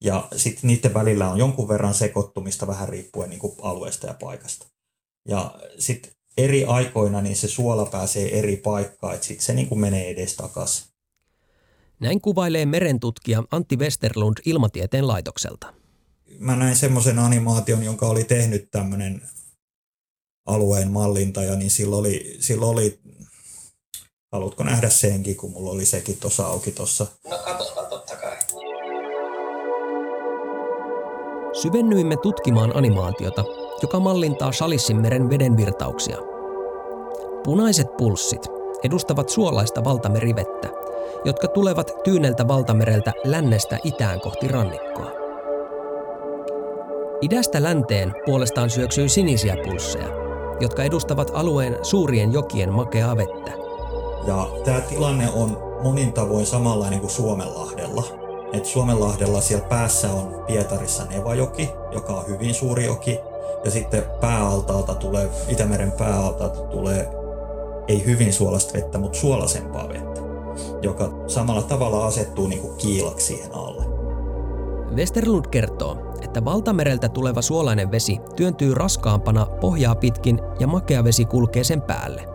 Ja 0.00 0.28
sitten 0.36 0.68
niiden 0.68 0.94
välillä 0.94 1.30
on 1.30 1.38
jonkun 1.38 1.68
verran 1.68 1.94
sekoittumista 1.94 2.66
vähän 2.66 2.88
riippuen 2.88 3.30
niin 3.30 3.40
kuin 3.40 3.54
alueesta 3.62 4.06
ja 4.06 4.14
paikasta. 4.14 4.66
Ja 5.28 5.60
sitten 5.78 6.12
eri 6.36 6.64
aikoina 6.64 7.20
niin 7.20 7.36
se 7.36 7.48
suola 7.48 7.86
pääsee 7.86 8.38
eri 8.38 8.56
paikkaan, 8.56 9.14
että 9.14 9.26
sitten 9.26 9.46
se 9.46 9.54
niin 9.54 9.68
kuin 9.68 9.80
menee 9.80 10.10
edes 10.10 10.34
takaisin. 10.34 10.88
Näin 12.00 12.20
kuvailee 12.20 12.66
merentutkija 12.66 13.44
Antti 13.50 13.76
Westerlund 13.76 14.36
Ilmatieteen 14.44 15.08
laitokselta. 15.08 15.74
Mä 16.38 16.56
näin 16.56 16.76
semmoisen 16.76 17.18
animaation, 17.18 17.82
jonka 17.82 18.06
oli 18.06 18.24
tehnyt 18.24 18.68
tämmöinen 18.70 19.22
alueen 20.48 20.90
mallintaja, 20.90 21.56
niin 21.56 21.70
silloin 21.70 22.00
oli, 22.00 22.36
silloin 22.40 22.72
oli 22.72 22.98
haluatko 24.32 24.64
nähdä 24.64 24.88
senkin, 24.88 25.36
kun 25.36 25.50
mulla 25.50 25.70
oli 25.70 25.86
sekin 25.86 26.16
tuossa 26.20 26.46
auki 26.46 26.70
tuossa. 26.70 27.06
No 27.30 27.38
katsotaan 27.38 27.86
totta 27.86 28.16
kai. 28.16 28.36
Syvennyimme 31.62 32.16
tutkimaan 32.16 32.76
animaatiota, 32.76 33.44
joka 33.82 34.00
mallintaa 34.00 34.52
Salissinmeren 34.52 35.30
vedenvirtauksia. 35.30 36.16
Punaiset 37.44 37.96
pulssit 37.96 38.42
edustavat 38.82 39.28
suolaista 39.28 39.84
valtamerivettä, 39.84 40.68
jotka 41.24 41.48
tulevat 41.48 41.92
Tyyneltä 42.04 42.48
valtamereltä 42.48 43.12
lännestä 43.24 43.78
itään 43.84 44.20
kohti 44.20 44.48
rannikkoa. 44.48 45.10
Idästä 47.20 47.62
länteen 47.62 48.14
puolestaan 48.26 48.70
syöksyy 48.70 49.08
sinisiä 49.08 49.56
pulsseja, 49.64 50.27
jotka 50.60 50.84
edustavat 50.84 51.30
alueen 51.34 51.78
suurien 51.82 52.32
jokien 52.32 52.72
makeaa 52.72 53.16
vettä. 53.16 53.52
Ja 54.26 54.48
tämä 54.64 54.80
tilanne 54.80 55.30
on 55.30 55.58
monin 55.82 56.12
tavoin 56.12 56.46
samanlainen 56.46 57.00
kuin 57.00 57.10
Suomenlahdella. 57.10 58.04
Et 58.52 58.64
Suomenlahdella 58.64 59.40
siellä 59.40 59.68
päässä 59.68 60.12
on 60.12 60.44
Pietarissa 60.46 61.04
Nevajoki, 61.04 61.70
joka 61.92 62.12
on 62.12 62.28
hyvin 62.28 62.54
suuri 62.54 62.84
joki, 62.84 63.18
ja 63.64 63.70
sitten 63.70 64.02
pääaltaalta 64.20 64.94
tulee, 64.94 65.30
Itämeren 65.48 65.92
pääaltaalta 65.92 66.60
tulee 66.60 67.08
ei 67.88 68.04
hyvin 68.04 68.32
suolasta 68.32 68.72
vettä, 68.74 68.98
mutta 68.98 69.18
suolasempaa 69.18 69.88
vettä, 69.88 70.20
joka 70.82 71.10
samalla 71.26 71.62
tavalla 71.62 72.06
asettuu 72.06 72.46
niin 72.46 72.60
kuin 72.60 72.76
kiilaksi 72.76 73.26
siihen 73.26 73.54
alle. 73.54 73.97
Westerlund 74.96 75.44
kertoo, 75.50 76.14
että 76.22 76.44
valtamereltä 76.44 77.08
tuleva 77.08 77.42
suolainen 77.42 77.90
vesi 77.90 78.18
työntyy 78.36 78.74
raskaampana 78.74 79.46
pohjaa 79.46 79.94
pitkin 79.94 80.40
ja 80.60 80.66
makea 80.66 81.04
vesi 81.04 81.24
kulkee 81.24 81.64
sen 81.64 81.82
päälle. 81.82 82.28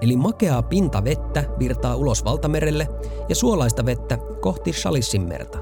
Eli 0.00 0.16
makeaa 0.16 0.62
pintavettä 0.62 1.44
virtaa 1.58 1.96
ulos 1.96 2.24
valtamerelle 2.24 2.88
ja 3.28 3.34
suolaista 3.34 3.86
vettä 3.86 4.18
kohti 4.40 4.72
Shalissinmerta. 4.72 5.58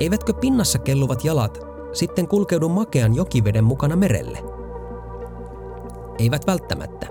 Eivätkö 0.00 0.32
pinnassa 0.32 0.78
kelluvat 0.78 1.24
jalat 1.24 1.60
sitten 1.92 2.28
kulkeudu 2.28 2.68
makean 2.68 3.14
jokiveden 3.14 3.64
mukana 3.64 3.96
merelle? 3.96 4.38
Eivät 6.18 6.46
välttämättä. 6.46 7.06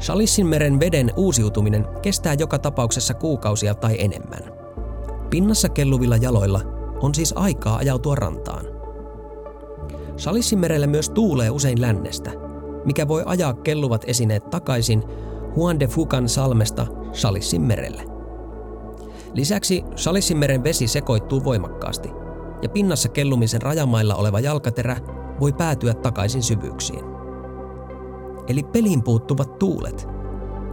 Shalissinmeren 0.00 0.80
veden 0.80 1.12
uusiutuminen 1.16 1.86
kestää 2.02 2.34
joka 2.34 2.58
tapauksessa 2.58 3.14
kuukausia 3.14 3.74
tai 3.74 3.96
enemmän. 3.98 4.55
Pinnassa 5.30 5.68
kelluvilla 5.68 6.16
jaloilla 6.16 6.60
on 7.00 7.14
siis 7.14 7.34
aikaa 7.36 7.76
ajautua 7.76 8.14
rantaan. 8.14 8.64
Shalissinmerellä 10.18 10.86
myös 10.86 11.10
tuulee 11.10 11.50
usein 11.50 11.80
lännestä, 11.80 12.30
mikä 12.84 13.08
voi 13.08 13.22
ajaa 13.26 13.54
kelluvat 13.54 14.04
esineet 14.06 14.50
takaisin 14.50 15.02
Juan 15.56 15.80
de 15.80 15.86
Fucan 15.86 16.28
salmesta 16.28 16.86
Shalissinmerelle. 17.12 18.04
Lisäksi 19.34 19.84
Shalissinmeren 19.96 20.64
vesi 20.64 20.88
sekoittuu 20.88 21.44
voimakkaasti, 21.44 22.10
ja 22.62 22.68
pinnassa 22.68 23.08
kellumisen 23.08 23.62
rajamailla 23.62 24.14
oleva 24.14 24.40
jalkaterä 24.40 24.96
voi 25.40 25.52
päätyä 25.52 25.94
takaisin 25.94 26.42
syvyyksiin. 26.42 27.04
Eli 28.48 28.62
peliin 28.62 29.02
puuttuvat 29.02 29.58
tuulet, 29.58 30.08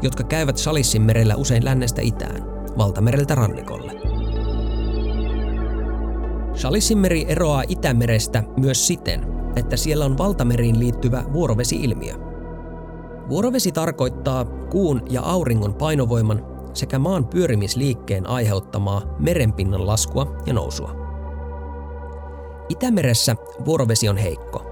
jotka 0.01 0.23
käyvät 0.23 0.57
Shalissinmerellä 0.57 1.35
usein 1.35 1.65
lännestä 1.65 2.01
itään, 2.01 2.45
valtamereltä 2.77 3.35
rannikolle. 3.35 4.02
Shalissinmeri 6.55 7.25
eroaa 7.27 7.63
Itämerestä 7.67 8.43
myös 8.57 8.87
siten, 8.87 9.25
että 9.55 9.77
siellä 9.77 10.05
on 10.05 10.17
valtameriin 10.17 10.79
liittyvä 10.79 11.23
vuorovesi-ilmiö. 11.33 12.13
Vuorovesi 13.29 13.71
tarkoittaa 13.71 14.45
kuun 14.45 15.01
ja 15.09 15.21
auringon 15.21 15.73
painovoiman 15.73 16.45
sekä 16.73 16.99
maan 16.99 17.27
pyörimisliikkeen 17.27 18.29
aiheuttamaa 18.29 19.15
merenpinnan 19.19 19.87
laskua 19.87 20.35
ja 20.45 20.53
nousua. 20.53 20.95
Itämeressä 22.69 23.35
vuorovesi 23.65 24.09
on 24.09 24.17
heikko, 24.17 24.65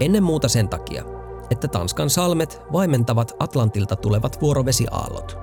ennen 0.00 0.22
muuta 0.22 0.48
sen 0.48 0.68
takia, 0.68 1.04
että 1.50 1.68
Tanskan 1.68 2.10
salmet 2.10 2.62
vaimentavat 2.72 3.32
Atlantilta 3.38 3.96
tulevat 3.96 4.40
vuorovesiaallot. 4.40 5.38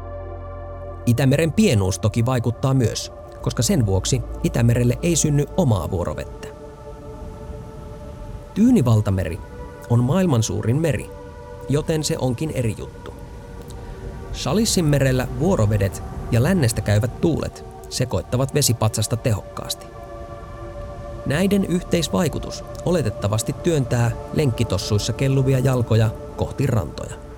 Itämeren 1.05 1.53
pienuus 1.53 1.99
toki 1.99 2.25
vaikuttaa 2.25 2.73
myös, 2.73 3.11
koska 3.41 3.63
sen 3.63 3.85
vuoksi 3.85 4.21
Itämerelle 4.43 4.97
ei 5.03 5.15
synny 5.15 5.45
omaa 5.57 5.91
vuorovettä. 5.91 6.47
Tyynivaltameri 8.53 9.39
on 9.89 10.03
maailman 10.03 10.43
suurin 10.43 10.81
meri, 10.81 11.09
joten 11.69 12.03
se 12.03 12.15
onkin 12.19 12.51
eri 12.51 12.75
juttu. 12.77 13.13
Shalissinmerellä 14.33 15.27
vuorovedet 15.39 16.03
ja 16.31 16.43
lännestä 16.43 16.81
käyvät 16.81 17.21
tuulet 17.21 17.65
sekoittavat 17.89 18.53
vesipatsasta 18.53 19.17
tehokkaasti. 19.17 19.85
Näiden 21.25 21.65
yhteisvaikutus 21.65 22.63
oletettavasti 22.85 23.55
työntää 23.63 24.11
lenkkitossuissa 24.33 25.13
kelluvia 25.13 25.59
jalkoja 25.59 26.09
kohti 26.35 26.67
rantoja. 26.67 27.28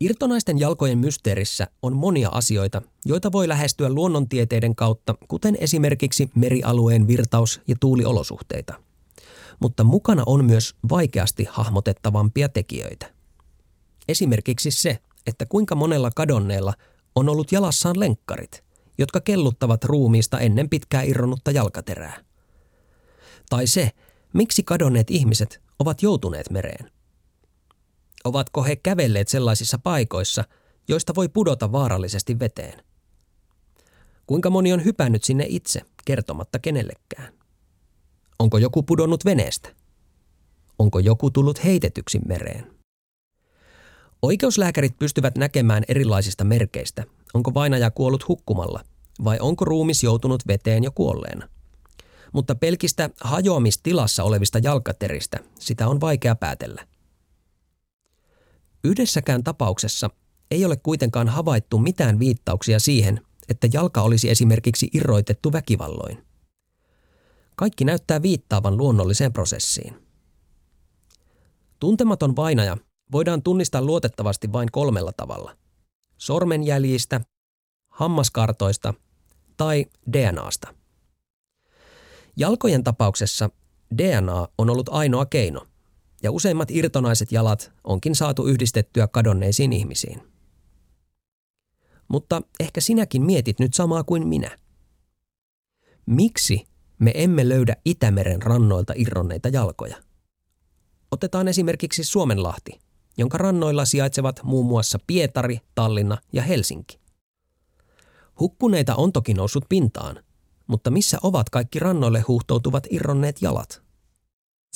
Irtonaisten 0.00 0.58
jalkojen 0.58 0.98
mysteerissä 0.98 1.66
on 1.82 1.96
monia 1.96 2.28
asioita, 2.28 2.82
joita 3.04 3.32
voi 3.32 3.48
lähestyä 3.48 3.88
luonnontieteiden 3.88 4.74
kautta, 4.74 5.14
kuten 5.28 5.56
esimerkiksi 5.60 6.30
merialueen 6.34 7.06
virtaus- 7.06 7.60
ja 7.68 7.76
tuuliolosuhteita. 7.80 8.74
Mutta 9.60 9.84
mukana 9.84 10.22
on 10.26 10.44
myös 10.44 10.74
vaikeasti 10.88 11.46
hahmotettavampia 11.50 12.48
tekijöitä. 12.48 13.12
Esimerkiksi 14.08 14.70
se, 14.70 14.98
että 15.26 15.46
kuinka 15.46 15.74
monella 15.74 16.10
kadonneella 16.10 16.74
on 17.14 17.28
ollut 17.28 17.52
jalassaan 17.52 18.00
lenkkarit, 18.00 18.64
jotka 18.98 19.20
kelluttavat 19.20 19.84
ruumiista 19.84 20.40
ennen 20.40 20.68
pitkää 20.68 21.02
irronnutta 21.02 21.50
jalkaterää. 21.50 22.24
Tai 23.50 23.66
se, 23.66 23.90
miksi 24.32 24.62
kadonneet 24.62 25.10
ihmiset 25.10 25.62
ovat 25.78 26.02
joutuneet 26.02 26.50
mereen. 26.50 26.95
Ovatko 28.26 28.64
he 28.64 28.76
kävelleet 28.76 29.28
sellaisissa 29.28 29.78
paikoissa, 29.78 30.44
joista 30.88 31.14
voi 31.14 31.28
pudota 31.28 31.72
vaarallisesti 31.72 32.38
veteen? 32.38 32.82
Kuinka 34.26 34.50
moni 34.50 34.72
on 34.72 34.84
hypännyt 34.84 35.24
sinne 35.24 35.44
itse, 35.48 35.80
kertomatta 36.04 36.58
kenellekään? 36.58 37.32
Onko 38.38 38.58
joku 38.58 38.82
pudonnut 38.82 39.24
veneestä? 39.24 39.68
Onko 40.78 40.98
joku 40.98 41.30
tullut 41.30 41.64
heitetyksi 41.64 42.18
mereen? 42.28 42.70
Oikeuslääkärit 44.22 44.98
pystyvät 44.98 45.38
näkemään 45.38 45.84
erilaisista 45.88 46.44
merkeistä, 46.44 47.04
onko 47.34 47.54
vainaja 47.54 47.90
kuollut 47.90 48.28
hukkumalla 48.28 48.84
vai 49.24 49.38
onko 49.40 49.64
ruumis 49.64 50.02
joutunut 50.02 50.42
veteen 50.46 50.84
jo 50.84 50.90
kuolleena. 50.90 51.48
Mutta 52.32 52.54
pelkistä 52.54 53.10
hajoamistilassa 53.20 54.24
olevista 54.24 54.58
jalkateristä 54.58 55.38
sitä 55.58 55.88
on 55.88 56.00
vaikea 56.00 56.34
päätellä. 56.34 56.86
Yhdessäkään 58.86 59.44
tapauksessa 59.44 60.10
ei 60.50 60.64
ole 60.64 60.76
kuitenkaan 60.76 61.28
havaittu 61.28 61.78
mitään 61.78 62.18
viittauksia 62.18 62.78
siihen, 62.80 63.20
että 63.48 63.68
jalka 63.72 64.02
olisi 64.02 64.30
esimerkiksi 64.30 64.90
irroitettu 64.94 65.52
väkivalloin. 65.52 66.24
Kaikki 67.56 67.84
näyttää 67.84 68.22
viittaavan 68.22 68.76
luonnolliseen 68.76 69.32
prosessiin. 69.32 69.96
Tuntematon 71.80 72.36
vainaja 72.36 72.76
voidaan 73.12 73.42
tunnistaa 73.42 73.82
luotettavasti 73.82 74.52
vain 74.52 74.68
kolmella 74.72 75.12
tavalla. 75.16 75.56
Sormenjäljistä, 76.18 77.20
hammaskartoista 77.88 78.94
tai 79.56 79.86
DNAsta. 80.12 80.74
Jalkojen 82.36 82.84
tapauksessa 82.84 83.50
DNA 83.98 84.48
on 84.58 84.70
ollut 84.70 84.88
ainoa 84.88 85.26
keino– 85.26 85.66
ja 86.22 86.30
useimmat 86.30 86.70
irtonaiset 86.70 87.32
jalat 87.32 87.72
onkin 87.84 88.14
saatu 88.14 88.46
yhdistettyä 88.46 89.08
kadonneisiin 89.08 89.72
ihmisiin. 89.72 90.22
Mutta 92.08 92.42
ehkä 92.60 92.80
sinäkin 92.80 93.22
mietit 93.22 93.58
nyt 93.60 93.74
samaa 93.74 94.04
kuin 94.04 94.28
minä. 94.28 94.58
Miksi 96.06 96.64
me 96.98 97.12
emme 97.14 97.48
löydä 97.48 97.76
Itämeren 97.84 98.42
rannoilta 98.42 98.92
irronneita 98.96 99.48
jalkoja? 99.48 99.96
Otetaan 101.10 101.48
esimerkiksi 101.48 102.04
Suomenlahti, 102.04 102.80
jonka 103.16 103.38
rannoilla 103.38 103.84
sijaitsevat 103.84 104.40
muun 104.42 104.66
muassa 104.66 104.98
Pietari, 105.06 105.60
Tallinna 105.74 106.18
ja 106.32 106.42
Helsinki. 106.42 106.98
Hukkuneita 108.40 108.94
on 108.94 109.12
toki 109.12 109.34
noussut 109.34 109.64
pintaan, 109.68 110.24
mutta 110.66 110.90
missä 110.90 111.18
ovat 111.22 111.50
kaikki 111.50 111.78
rannoille 111.78 112.20
huuhtoutuvat 112.20 112.86
irronneet 112.90 113.42
jalat? 113.42 113.85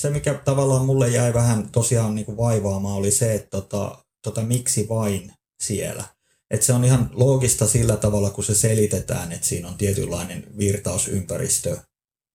Se, 0.01 0.11
mikä 0.11 0.35
tavallaan 0.35 0.87
mulle 0.87 1.09
jäi 1.09 1.35
vähän 1.35 1.69
tosiaan 1.73 2.15
niin 2.15 2.25
kuin 2.25 2.37
vaivaamaan, 2.37 2.97
oli 2.97 3.11
se, 3.11 3.35
että 3.35 3.51
tota, 3.51 4.05
tota, 4.23 4.43
miksi 4.43 4.89
vain 4.89 5.33
siellä. 5.63 6.05
Et 6.51 6.63
se 6.63 6.73
on 6.73 6.85
ihan 6.85 7.11
loogista 7.13 7.69
sillä 7.69 7.97
tavalla, 7.97 8.31
kun 8.31 8.45
se 8.45 8.55
selitetään, 8.55 9.33
että 9.33 9.47
siinä 9.47 9.69
on 9.69 9.75
tietynlainen 9.75 10.47
virtausympäristö 10.59 11.71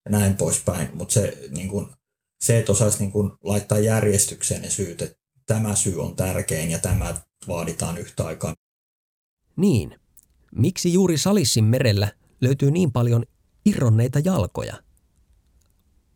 ja 0.06 0.12
näin 0.12 0.38
poispäin, 0.38 0.90
mutta 0.94 1.14
se, 1.14 1.38
niin 1.50 1.68
kun, 1.68 1.94
se, 2.44 2.60
että 2.60 2.72
osaisi 2.72 3.00
niin 3.00 3.12
kun, 3.12 3.38
laittaa 3.44 3.80
järjestykseen 3.80 4.62
ne 4.62 4.70
syyt, 4.70 5.02
että 5.02 5.18
tämä 5.46 5.76
syy 5.76 6.02
on 6.02 6.16
tärkein 6.16 6.72
ja 6.72 6.80
tämä 6.80 7.22
vaaditaan 7.48 7.98
yhtä 7.98 8.26
aikaa. 8.26 8.54
Niin. 9.56 10.00
Miksi 10.56 10.94
juuri 10.94 11.18
Salissin 11.18 11.64
merellä 11.64 12.12
löytyy 12.42 12.72
niin 12.72 12.92
paljon 12.92 13.24
irronneita 13.66 14.20
jalkoja? 14.20 14.84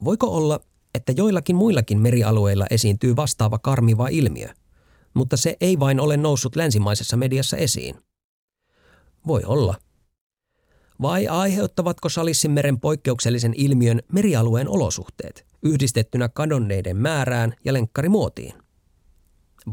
Voiko 0.04 0.28
olla, 0.28 0.69
että 0.96 1.12
joillakin 1.12 1.56
muillakin 1.56 2.00
merialueilla 2.00 2.66
esiintyy 2.72 3.16
vastaava 3.16 3.60
karmiva 3.60 4.08
ilmiö, 4.08 4.48
mutta 5.14 5.38
se 5.38 5.58
ei 5.62 5.80
vain 5.80 6.00
ole 6.00 6.18
noussut 6.18 6.56
länsimaisessa 6.56 7.18
mediassa 7.18 7.58
esiin? 7.58 7.96
Voi 9.28 9.44
olla. 9.46 9.76
Vai 11.02 11.28
aiheuttavatko 11.28 12.10
Salissinmeren 12.10 12.80
poikkeuksellisen 12.80 13.54
ilmiön 13.58 14.02
merialueen 14.12 14.70
olosuhteet 14.70 15.46
yhdistettynä 15.64 16.30
kadonneiden 16.30 16.98
määrään 16.98 17.54
ja 17.66 17.74
lenkkarimuotiin? 17.74 18.54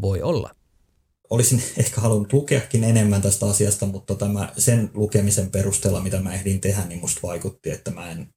Voi 0.01 0.23
olla. 0.23 0.51
Olisin 1.31 1.63
ehkä 1.79 2.01
halunnut 2.01 2.33
lukeakin 2.33 2.85
enemmän 2.85 3.23
tästä 3.23 3.47
asiasta, 3.47 3.87
mutta 3.87 4.15
tämä, 4.15 4.53
sen 4.59 4.91
lukemisen 4.95 5.51
perusteella, 5.51 6.03
mitä 6.03 6.21
mä 6.21 6.35
ehdin 6.35 6.61
tehdä, 6.61 6.85
niin 6.85 7.01
musta 7.01 7.21
vaikutti, 7.23 7.71
että 7.71 7.91
mä 7.91 8.11
en, 8.11 8.29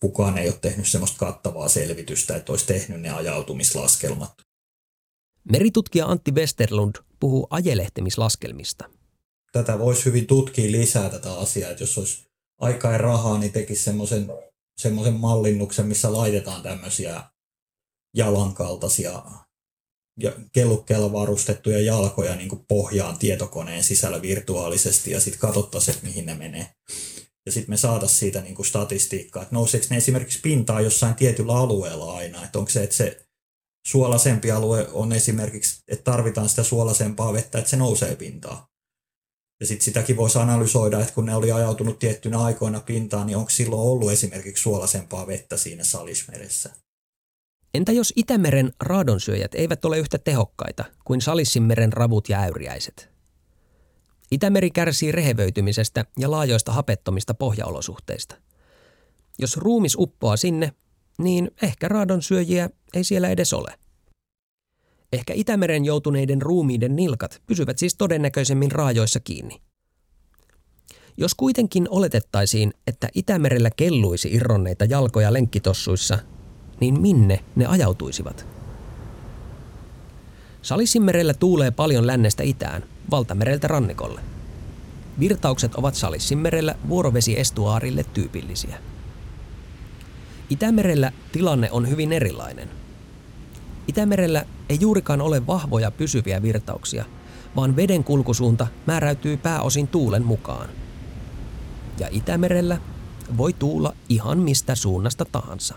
kukaan 0.00 0.38
ei 0.38 0.48
ole 0.48 0.58
tehnyt 0.60 0.88
semmoista 0.88 1.18
kattavaa 1.18 1.68
selvitystä, 1.68 2.36
että 2.36 2.52
olisi 2.52 2.66
tehnyt 2.66 3.00
ne 3.00 3.10
ajautumislaskelmat. 3.10 4.32
Meritutkija 5.52 6.06
Antti 6.06 6.32
Westerlund 6.32 6.94
puhuu 7.20 7.46
ajelehtemislaskelmista. 7.50 8.90
Tätä 9.52 9.78
voisi 9.78 10.04
hyvin 10.04 10.26
tutkia 10.26 10.72
lisää 10.72 11.10
tätä 11.10 11.34
asiaa, 11.34 11.70
että 11.70 11.82
jos 11.82 11.98
olisi 11.98 12.26
aikaa 12.60 12.92
ja 12.92 12.98
rahaa, 12.98 13.38
niin 13.38 13.52
tekisi 13.52 13.82
semmoisen, 13.82 14.32
semmoisen 14.78 15.14
mallinnuksen, 15.14 15.86
missä 15.86 16.12
laitetaan 16.12 16.62
tämmöisiä 16.62 17.22
jalankaltaisia 18.16 19.22
ja 20.20 20.32
kellukkeella 20.52 21.12
varustettuja 21.12 21.80
jalkoja 21.80 22.36
niin 22.36 22.48
kuin 22.48 22.64
pohjaan 22.68 23.18
tietokoneen 23.18 23.84
sisällä 23.84 24.22
virtuaalisesti 24.22 25.10
ja 25.10 25.20
sitten 25.20 25.40
katsottaisiin, 25.40 25.94
että 25.94 26.06
mihin 26.06 26.26
ne 26.26 26.34
menee. 26.34 26.70
Ja 27.48 27.52
sitten 27.52 27.72
me 27.72 27.76
saataisiin 27.76 28.18
siitä 28.18 28.40
niin 28.40 28.54
kuin 28.54 28.66
statistiikkaa, 28.66 29.42
että 29.42 29.54
nouseeko 29.54 29.86
ne 29.90 29.96
esimerkiksi 29.96 30.40
pintaa 30.40 30.80
jossain 30.80 31.14
tietyllä 31.14 31.56
alueella 31.56 32.16
aina, 32.16 32.44
että 32.44 32.58
onko 32.58 32.70
se, 32.70 32.82
että 32.82 32.96
se 32.96 33.26
suolaisempi 33.86 34.50
alue 34.50 34.88
on 34.92 35.12
esimerkiksi, 35.12 35.82
että 35.88 36.10
tarvitaan 36.10 36.48
sitä 36.48 36.62
suolaisempaa 36.62 37.32
vettä, 37.32 37.58
että 37.58 37.70
se 37.70 37.76
nousee 37.76 38.16
pintaan. 38.16 38.66
Ja 39.60 39.66
sitten 39.66 39.84
sitäkin 39.84 40.16
voisi 40.16 40.38
analysoida, 40.38 41.00
että 41.00 41.14
kun 41.14 41.26
ne 41.26 41.34
oli 41.34 41.52
ajautunut 41.52 41.98
tiettynä 41.98 42.38
aikoina 42.38 42.80
pintaan, 42.80 43.26
niin 43.26 43.36
onko 43.36 43.50
silloin 43.50 43.82
ollut 43.82 44.12
esimerkiksi 44.12 44.62
suolaisempaa 44.62 45.26
vettä 45.26 45.56
siinä 45.56 45.84
salismeressä. 45.84 46.70
Entä 47.74 47.92
jos 47.92 48.12
Itämeren 48.16 48.72
raadonsyöjät 48.80 49.54
eivät 49.54 49.84
ole 49.84 49.98
yhtä 49.98 50.18
tehokkaita 50.18 50.84
kuin 51.04 51.20
Salissinmeren 51.20 51.92
ravut 51.92 52.28
ja 52.28 52.40
äyriäiset? 52.40 53.07
Itämeri 54.30 54.70
kärsii 54.70 55.12
rehevöitymisestä 55.12 56.04
ja 56.18 56.30
laajoista 56.30 56.72
hapettomista 56.72 57.34
pohjaolosuhteista. 57.34 58.36
Jos 59.38 59.56
ruumis 59.56 59.96
uppoaa 59.98 60.36
sinne, 60.36 60.72
niin 61.18 61.50
ehkä 61.62 61.88
raadonsyöjiä 61.88 62.70
ei 62.94 63.04
siellä 63.04 63.28
edes 63.28 63.52
ole. 63.52 63.74
Ehkä 65.12 65.32
Itämeren 65.36 65.84
joutuneiden 65.84 66.42
ruumiiden 66.42 66.96
nilkat 66.96 67.42
pysyvät 67.46 67.78
siis 67.78 67.94
todennäköisemmin 67.94 68.72
raajoissa 68.72 69.20
kiinni. 69.20 69.60
Jos 71.16 71.34
kuitenkin 71.34 71.86
oletettaisiin, 71.90 72.74
että 72.86 73.08
Itämerellä 73.14 73.70
kelluisi 73.76 74.28
irronneita 74.32 74.84
jalkoja 74.84 75.32
lenkkitossuissa 75.32 76.18
niin 76.80 77.00
minne 77.00 77.44
ne 77.56 77.66
ajautuisivat? 77.66 78.46
Salissinmerellä 80.62 81.34
tuulee 81.34 81.70
paljon 81.70 82.06
lännestä 82.06 82.42
itään, 82.42 82.84
valtamereltä 83.10 83.68
rannikolle. 83.68 84.20
Virtaukset 85.20 85.74
ovat 85.74 85.94
Salissinmerellä 85.94 86.74
vuorovesiestuaarille 86.88 88.04
tyypillisiä. 88.14 88.78
Itämerellä 90.50 91.12
tilanne 91.32 91.70
on 91.70 91.88
hyvin 91.88 92.12
erilainen. 92.12 92.68
Itämerellä 93.88 94.44
ei 94.68 94.78
juurikaan 94.80 95.20
ole 95.20 95.46
vahvoja 95.46 95.90
pysyviä 95.90 96.42
virtauksia, 96.42 97.04
vaan 97.56 97.76
veden 97.76 98.04
kulkusuunta 98.04 98.66
määräytyy 98.86 99.36
pääosin 99.36 99.88
tuulen 99.88 100.24
mukaan. 100.24 100.68
Ja 101.98 102.08
Itämerellä 102.10 102.78
voi 103.36 103.52
tuulla 103.52 103.94
ihan 104.08 104.38
mistä 104.38 104.74
suunnasta 104.74 105.24
tahansa. 105.24 105.74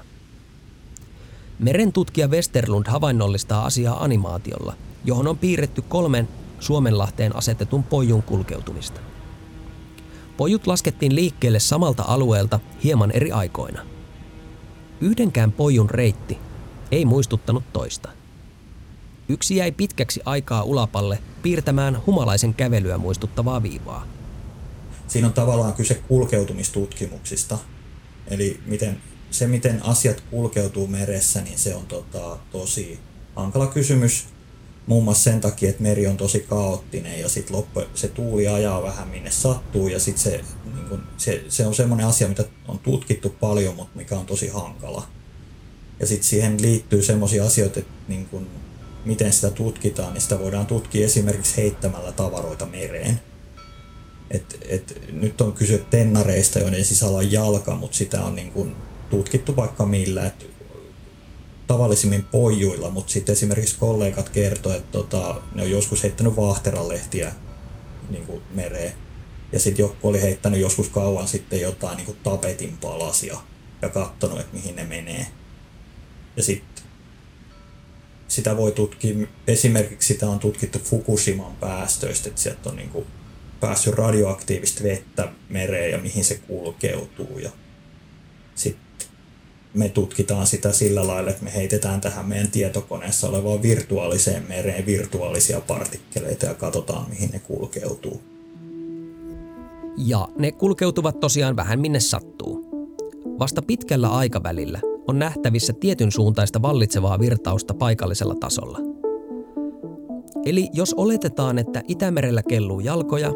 Merentutkija 1.60 2.28
Westerlund 2.28 2.86
havainnollistaa 2.90 3.66
asiaa 3.66 4.04
animaatiolla, 4.04 4.74
johon 5.06 5.28
on 5.28 5.38
piirretty 5.38 5.82
kolmen 5.82 6.28
Suomenlahteen 6.62 7.36
asetetun 7.36 7.84
pojun 7.84 8.24
kulkeutumista. 8.24 9.02
Pojut 10.38 10.68
laskettiin 10.68 11.16
liikkeelle 11.16 11.60
samalta 11.60 12.04
alueelta 12.08 12.60
hieman 12.84 13.12
eri 13.12 13.32
aikoina. 13.32 13.86
Yhdenkään 15.02 15.52
pojun 15.52 15.90
reitti 15.90 16.38
ei 16.92 17.06
muistuttanut 17.06 17.64
toista. 17.74 18.10
Yksi 19.30 19.56
jäi 19.56 19.72
pitkäksi 19.72 20.22
aikaa 20.26 20.64
ulapalle 20.64 21.20
piirtämään 21.42 22.06
humalaisen 22.06 22.54
kävelyä 22.54 22.98
muistuttavaa 22.98 23.64
viivaa. 23.64 24.08
Siinä 25.08 25.28
on 25.28 25.34
tavallaan 25.34 25.74
kyse 25.74 25.94
kulkeutumistutkimuksista, 26.08 27.58
eli 28.28 28.60
miten 28.66 28.98
se, 29.32 29.48
miten 29.48 29.86
asiat 29.86 30.24
kulkeutuu 30.30 30.88
meressä, 30.88 31.42
niin 31.42 31.58
se 31.60 31.76
on 31.76 31.86
tota, 31.86 32.38
tosi 32.52 33.00
hankala 33.36 33.68
kysymys. 33.68 34.28
Muun 34.88 35.04
muassa 35.04 35.24
sen 35.24 35.42
takia, 35.42 35.70
että 35.70 35.84
meri 35.84 36.08
on 36.08 36.18
tosi 36.18 36.40
kaoottinen 36.40 37.20
ja 37.20 37.30
sitten 37.30 37.56
loppu, 37.56 37.82
se 37.96 38.08
tuuli 38.08 38.48
ajaa 38.48 38.84
vähän 38.84 39.08
minne 39.08 39.32
sattuu 39.32 39.88
ja 39.88 40.00
sitten 40.00 40.24
se, 40.24 40.42
niin 40.74 40.86
kun, 40.90 41.04
se, 41.18 41.44
se 41.50 41.68
on 41.68 41.76
semmoinen 41.76 42.08
asia, 42.08 42.28
mitä 42.28 42.44
on 42.68 42.80
tutkittu 42.80 43.36
paljon, 43.40 43.76
mutta 43.76 43.98
mikä 43.98 44.20
on 44.20 44.26
tosi 44.26 44.48
hankala. 44.48 45.08
Ja 46.00 46.08
sitten 46.08 46.28
siihen 46.28 46.62
liittyy 46.62 47.04
semmoisia 47.04 47.46
asioita, 47.46 47.80
että 47.80 47.92
niin 48.08 48.26
kun, 48.26 48.48
miten 49.06 49.34
sitä 49.34 49.50
tutkitaan, 49.50 50.14
niin 50.14 50.22
sitä 50.22 50.40
voidaan 50.40 50.66
tutkia 50.66 51.06
esimerkiksi 51.06 51.58
heittämällä 51.58 52.12
tavaroita 52.12 52.66
mereen. 52.66 53.22
Et, 54.32 54.58
et, 54.70 55.02
nyt 55.12 55.42
on 55.42 55.54
kyse 55.54 55.78
tennareista, 55.90 56.60
joiden 56.60 56.86
sisällä 56.86 57.18
on 57.18 57.32
jalka, 57.32 57.76
mutta 57.76 57.98
sitä 57.98 58.24
on 58.24 58.36
niin 58.36 58.52
kun, 58.52 58.76
tutkittu 59.10 59.56
vaikka 59.56 59.86
millä, 59.86 60.26
että 60.26 60.46
tavallisimmin 61.72 62.24
pojuilla, 62.24 62.90
mutta 62.90 63.12
sitten 63.14 63.34
esimerkiksi 63.34 63.76
kollegat 63.80 64.30
kertoi, 64.30 64.78
että 64.78 64.92
tota, 64.92 65.42
ne 65.56 65.64
on 65.64 65.72
joskus 65.72 66.04
heittänyt 66.04 66.36
vaahteralehtiä 66.36 67.34
niin 68.10 68.26
kuin 68.26 68.42
mereen. 68.54 68.94
Ja 69.52 69.60
sitten 69.60 69.84
joku 69.84 70.08
oli 70.08 70.22
heittänyt 70.22 70.60
joskus 70.60 70.90
kauan 70.90 71.28
sitten 71.28 71.62
jotain 71.62 71.98
niin 71.98 72.06
kuin 72.06 72.18
tapetin 72.24 72.78
palasia 72.78 73.38
ja 73.82 73.90
katsonut, 73.90 74.40
että 74.40 74.54
mihin 74.54 74.76
ne 74.76 74.84
menee. 74.84 75.28
Ja 76.38 76.44
sitten 76.44 76.84
sitä 78.28 78.58
voi 78.58 78.72
tutkia, 78.72 79.28
esimerkiksi 79.48 80.14
sitä 80.14 80.30
on 80.30 80.40
tutkittu 80.40 80.80
Fukushiman 80.80 81.56
päästöistä, 81.56 82.30
että 82.30 82.42
sieltä 82.42 82.70
on 82.70 82.76
niin 82.76 82.90
kuin 82.90 83.06
päässyt 83.60 83.94
radioaktiivista 83.94 84.84
vettä 84.84 85.32
mereen 85.50 85.92
ja 85.92 85.98
mihin 85.98 86.24
se 86.24 86.36
kulkeutuu. 86.48 87.40
Ja 87.40 87.50
me 89.74 89.90
tutkitaan 89.90 90.48
sitä 90.48 90.72
sillä 90.72 91.08
lailla, 91.08 91.30
että 91.32 91.44
me 91.44 91.54
heitetään 91.54 92.02
tähän 92.02 92.26
meidän 92.26 92.52
tietokoneessa 92.52 93.30
olevaan 93.30 93.62
virtuaaliseen 93.62 94.46
mereen 94.50 94.86
virtuaalisia 94.86 95.62
partikkeleita 95.62 96.46
ja 96.46 96.54
katsotaan, 96.54 97.10
mihin 97.10 97.30
ne 97.30 97.40
kulkeutuu. 97.40 98.22
Ja 99.98 100.28
ne 100.38 100.52
kulkeutuvat 100.52 101.20
tosiaan 101.20 101.56
vähän 101.56 101.80
minne 101.80 102.00
sattuu. 102.00 102.66
Vasta 103.40 103.62
pitkällä 103.62 104.10
aikavälillä 104.10 104.80
on 105.08 105.20
nähtävissä 105.20 105.74
tietyn 105.74 106.12
suuntaista 106.12 106.62
vallitsevaa 106.62 107.20
virtausta 107.20 107.74
paikallisella 107.74 108.36
tasolla. 108.36 108.80
Eli 110.46 110.70
jos 110.74 110.94
oletetaan, 110.94 111.58
että 111.58 111.84
Itämerellä 111.88 112.44
kelluu 112.44 112.80
jalkoja, 112.80 113.32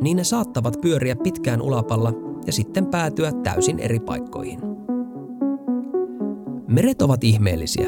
niin 0.00 0.16
ne 0.16 0.24
saattavat 0.24 0.80
pyöriä 0.80 1.16
pitkään 1.16 1.62
ulapalla 1.62 2.12
ja 2.46 2.52
sitten 2.52 2.86
päätyä 2.86 3.32
täysin 3.32 3.78
eri 3.78 4.00
paikkoihin– 4.00 4.60
Meret 6.72 7.02
ovat 7.02 7.24
ihmeellisiä, 7.24 7.86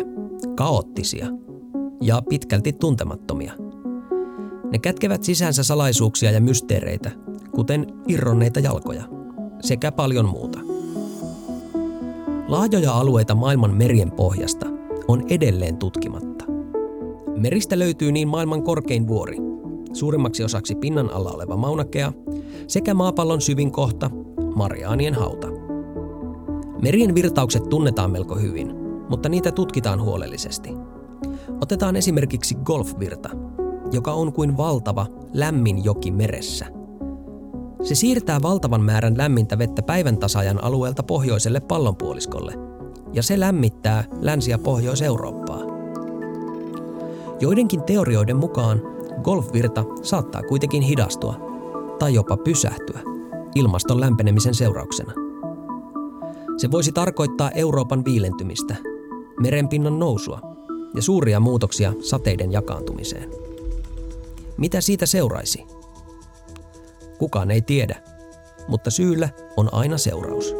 kaoottisia 0.56 1.26
ja 2.00 2.22
pitkälti 2.28 2.72
tuntemattomia. 2.72 3.52
Ne 4.72 4.78
kätkevät 4.78 5.22
sisäänsä 5.22 5.62
salaisuuksia 5.62 6.30
ja 6.30 6.40
mysteereitä, 6.40 7.10
kuten 7.52 7.86
irronneita 8.08 8.60
jalkoja, 8.60 9.04
sekä 9.60 9.92
paljon 9.92 10.28
muuta. 10.28 10.58
Laajoja 12.48 12.92
alueita 12.92 13.34
maailman 13.34 13.74
merien 13.74 14.12
pohjasta 14.12 14.66
on 15.08 15.24
edelleen 15.28 15.76
tutkimatta. 15.76 16.44
Meristä 17.36 17.78
löytyy 17.78 18.12
niin 18.12 18.28
maailman 18.28 18.62
korkein 18.62 19.08
vuori, 19.08 19.36
suurimmaksi 19.92 20.44
osaksi 20.44 20.74
pinnan 20.74 21.10
alla 21.10 21.30
oleva 21.30 21.56
maunakea, 21.56 22.12
sekä 22.66 22.94
maapallon 22.94 23.40
syvin 23.40 23.72
kohta, 23.72 24.10
Mariaanien 24.54 25.14
hauta. 25.14 25.53
Merien 26.84 27.14
virtaukset 27.14 27.68
tunnetaan 27.68 28.10
melko 28.10 28.34
hyvin, 28.34 28.76
mutta 29.08 29.28
niitä 29.28 29.52
tutkitaan 29.52 30.02
huolellisesti. 30.02 30.70
Otetaan 31.60 31.96
esimerkiksi 31.96 32.54
golfvirta, 32.54 33.30
joka 33.92 34.12
on 34.12 34.32
kuin 34.32 34.56
valtava, 34.56 35.06
lämmin 35.32 35.84
joki 35.84 36.10
meressä. 36.10 36.66
Se 37.82 37.94
siirtää 37.94 38.42
valtavan 38.42 38.80
määrän 38.80 39.18
lämmintä 39.18 39.58
vettä 39.58 39.82
päivän 39.82 40.18
tasajan 40.18 40.64
alueelta 40.64 41.02
pohjoiselle 41.02 41.60
pallonpuoliskolle, 41.60 42.54
ja 43.12 43.22
se 43.22 43.40
lämmittää 43.40 44.04
Länsi- 44.20 44.50
ja 44.50 44.58
Pohjois-Eurooppaa. 44.58 45.60
Joidenkin 47.40 47.82
teorioiden 47.82 48.36
mukaan 48.36 48.82
golfvirta 49.22 49.84
saattaa 50.02 50.42
kuitenkin 50.42 50.82
hidastua 50.82 51.34
tai 51.98 52.14
jopa 52.14 52.36
pysähtyä 52.36 53.00
ilmaston 53.54 54.00
lämpenemisen 54.00 54.54
seurauksena. 54.54 55.23
Se 56.56 56.70
voisi 56.70 56.92
tarkoittaa 56.92 57.50
Euroopan 57.50 58.04
viilentymistä, 58.04 58.76
merenpinnan 59.40 59.98
nousua 59.98 60.40
ja 60.94 61.02
suuria 61.02 61.40
muutoksia 61.40 61.92
sateiden 62.00 62.52
jakaantumiseen. 62.52 63.30
Mitä 64.56 64.80
siitä 64.80 65.06
seuraisi? 65.06 65.64
Kukaan 67.18 67.50
ei 67.50 67.62
tiedä, 67.62 68.02
mutta 68.68 68.90
syyllä 68.90 69.28
on 69.56 69.74
aina 69.74 69.98
seuraus. 69.98 70.54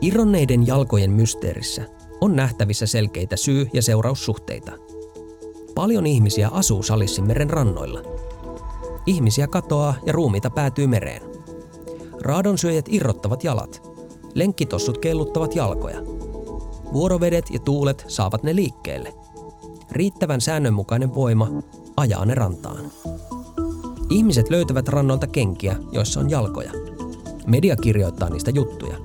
Irronneiden 0.00 0.66
jalkojen 0.66 1.10
mysteerissä 1.10 1.82
on 2.20 2.36
nähtävissä 2.36 2.86
selkeitä 2.86 3.36
syy- 3.36 3.68
ja 3.72 3.82
seuraussuhteita. 3.82 4.72
Paljon 5.74 6.06
ihmisiä 6.06 6.48
asuu 6.48 6.82
Salissimeren 6.82 7.50
rannoilla. 7.50 8.02
Ihmisiä 9.06 9.46
katoaa 9.46 9.94
ja 10.06 10.12
ruumiita 10.12 10.50
päätyy 10.50 10.86
mereen. 10.86 11.22
Raadonsyöjät 12.22 12.86
irrottavat 12.88 13.44
jalat. 13.44 13.85
Lenkkitossut 14.36 14.98
kelluttavat 14.98 15.56
jalkoja. 15.56 16.02
Vuorovedet 16.92 17.44
ja 17.50 17.58
tuulet 17.58 18.04
saavat 18.08 18.42
ne 18.42 18.56
liikkeelle. 18.56 19.14
Riittävän 19.90 20.40
säännönmukainen 20.40 21.14
voima 21.14 21.48
ajaa 21.96 22.24
ne 22.24 22.34
rantaan. 22.34 22.90
Ihmiset 24.10 24.50
löytävät 24.50 24.88
rannoilta 24.88 25.26
kenkiä, 25.26 25.76
joissa 25.92 26.20
on 26.20 26.30
jalkoja. 26.30 26.72
Media 27.46 27.76
kirjoittaa 27.76 28.30
niistä 28.30 28.50
juttuja. 28.50 28.96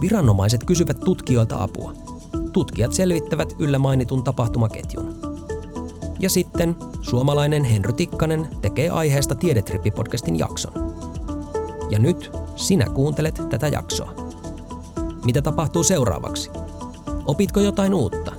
Viranomaiset 0.00 0.64
kysyvät 0.64 1.00
tutkijoilta 1.00 1.62
apua. 1.62 1.92
Tutkijat 2.52 2.92
selvittävät 2.92 3.54
yllä 3.58 3.78
mainitun 3.78 4.24
tapahtumaketjun. 4.24 5.14
Ja 6.20 6.30
sitten 6.30 6.76
suomalainen 7.00 7.64
Henry 7.64 7.92
Tikkanen 7.92 8.48
tekee 8.62 8.90
aiheesta 8.90 9.34
Tiedetrippi-podcastin 9.34 10.38
jakson. 10.38 10.72
Ja 11.90 11.98
nyt 11.98 12.30
sinä 12.56 12.86
kuuntelet 12.86 13.42
tätä 13.50 13.68
jaksoa. 13.68 14.19
Mitä 15.24 15.42
tapahtuu 15.42 15.82
seuraavaksi? 15.82 16.50
Opitko 17.26 17.60
jotain 17.60 17.94
uutta? 17.94 18.32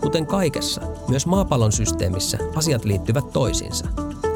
Kuten 0.00 0.26
kaikessa, 0.26 0.80
myös 1.08 1.26
maapallon 1.26 1.72
systeemissä 1.72 2.38
asiat 2.54 2.84
liittyvät 2.84 3.32
toisiinsa. 3.32 3.86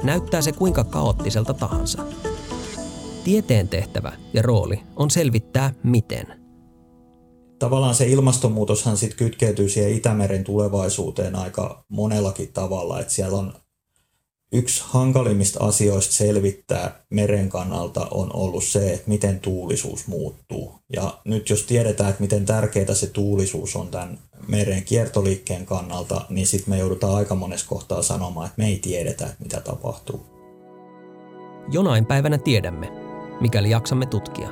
Näyttää 0.03 0.43
se 0.43 0.53
kuinka 0.53 0.85
kaoottiselta 0.85 1.55
tahansa. 1.55 2.03
Tieteen 3.25 3.69
tehtävä 3.69 4.13
ja 4.33 4.43
rooli 4.43 4.81
on 4.97 5.11
selvittää 5.11 5.75
miten. 5.83 6.27
Tavallaan 7.59 7.95
se 7.95 8.07
ilmastonmuutoshan 8.07 8.97
sitten 8.97 9.19
kytkeytyy 9.19 9.69
siihen 9.69 9.93
Itämeren 9.93 10.45
tulevaisuuteen 10.45 11.37
aika 11.37 11.85
monellakin 11.89 12.53
tavalla, 12.53 13.01
että 13.01 13.13
siellä 13.13 13.39
on 13.39 13.53
yksi 14.53 14.83
hankalimmista 14.87 15.65
asioista 15.65 16.15
selvittää 16.15 17.05
meren 17.11 17.49
kannalta 17.49 18.09
on 18.11 18.37
ollut 18.37 18.65
se, 18.65 18.93
että 18.93 19.09
miten 19.09 19.41
tuulisuus 19.41 20.07
muuttuu. 20.07 20.75
Ja 20.93 21.19
nyt 21.25 21.51
jos 21.51 21.63
tiedetään, 21.63 22.11
että 22.11 22.23
miten 22.23 22.47
tärkeää 22.47 22.95
se 22.95 23.07
tuulisuus 23.07 23.77
on 23.77 23.89
tämän 23.89 24.19
meren 24.49 24.83
kiertoliikkeen 24.85 25.67
kannalta, 25.67 26.25
niin 26.29 26.47
sitten 26.47 26.75
me 26.75 26.79
joudutaan 26.79 27.15
aika 27.15 27.35
monessa 27.35 27.69
kohtaa 27.69 28.03
sanomaan, 28.03 28.47
että 28.47 28.63
me 28.63 28.67
ei 28.67 28.79
tiedetä, 28.79 29.25
että 29.25 29.43
mitä 29.43 29.61
tapahtuu. 29.61 30.27
Jonain 31.73 32.07
päivänä 32.07 32.39
tiedämme, 32.39 32.93
mikäli 33.41 33.71
jaksamme 33.71 34.07
tutkia. 34.07 34.49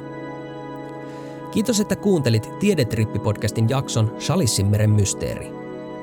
Kiitos, 1.50 1.80
että 1.80 1.96
kuuntelit 1.96 2.48
Tiedetrippi-podcastin 2.60 3.68
jakson 3.68 4.16
Shalissinmeren 4.20 4.90
mysteeri. 4.90 5.57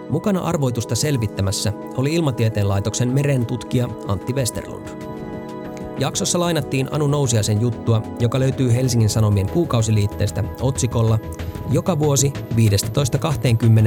Mukana 0.09 0.39
arvoitusta 0.39 0.95
selvittämässä 0.95 1.73
oli 1.97 2.13
Ilmatieteen 2.13 2.69
laitoksen 2.69 3.09
merentutkija 3.09 3.89
Antti 4.07 4.33
Westerlund. 4.33 4.87
Jaksossa 5.99 6.39
lainattiin 6.39 6.87
Anu 6.91 7.07
Nousiaisen 7.07 7.61
juttua, 7.61 8.01
joka 8.19 8.39
löytyy 8.39 8.73
Helsingin 8.73 9.09
Sanomien 9.09 9.49
kuukausiliitteestä 9.49 10.43
otsikolla 10.61 11.19
Joka 11.71 11.99
vuosi 11.99 12.33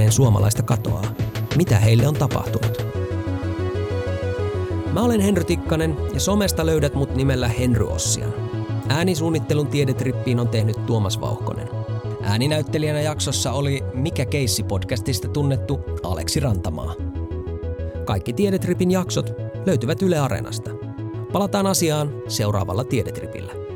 15-20 0.08 0.10
suomalaista 0.10 0.62
katoaa. 0.62 1.04
Mitä 1.56 1.78
heille 1.78 2.08
on 2.08 2.14
tapahtunut? 2.14 2.82
Mä 4.92 5.00
olen 5.00 5.20
Henry 5.20 5.44
Tikkanen 5.44 5.96
ja 6.14 6.20
somesta 6.20 6.66
löydät 6.66 6.94
mut 6.94 7.14
nimellä 7.14 7.48
Henry 7.48 7.86
Ossian. 7.86 8.34
Äänisuunnittelun 8.88 9.66
tiedetrippiin 9.66 10.40
on 10.40 10.48
tehnyt 10.48 10.86
Tuomas 10.86 11.20
Vauhkonen. 11.20 11.77
Ääninäyttelijänä 12.28 13.00
jaksossa 13.00 13.52
oli 13.52 13.82
Mikä 13.94 14.26
keissi 14.26 14.62
podcastista 14.62 15.28
tunnettu 15.28 15.80
Aleksi 16.02 16.40
Rantamaa. 16.40 16.94
Kaikki 18.04 18.32
Tiedetripin 18.32 18.90
jaksot 18.90 19.32
löytyvät 19.66 20.02
Yle 20.02 20.18
Areenasta. 20.18 20.70
Palataan 21.32 21.66
asiaan 21.66 22.22
seuraavalla 22.28 22.84
Tiedetripillä. 22.84 23.67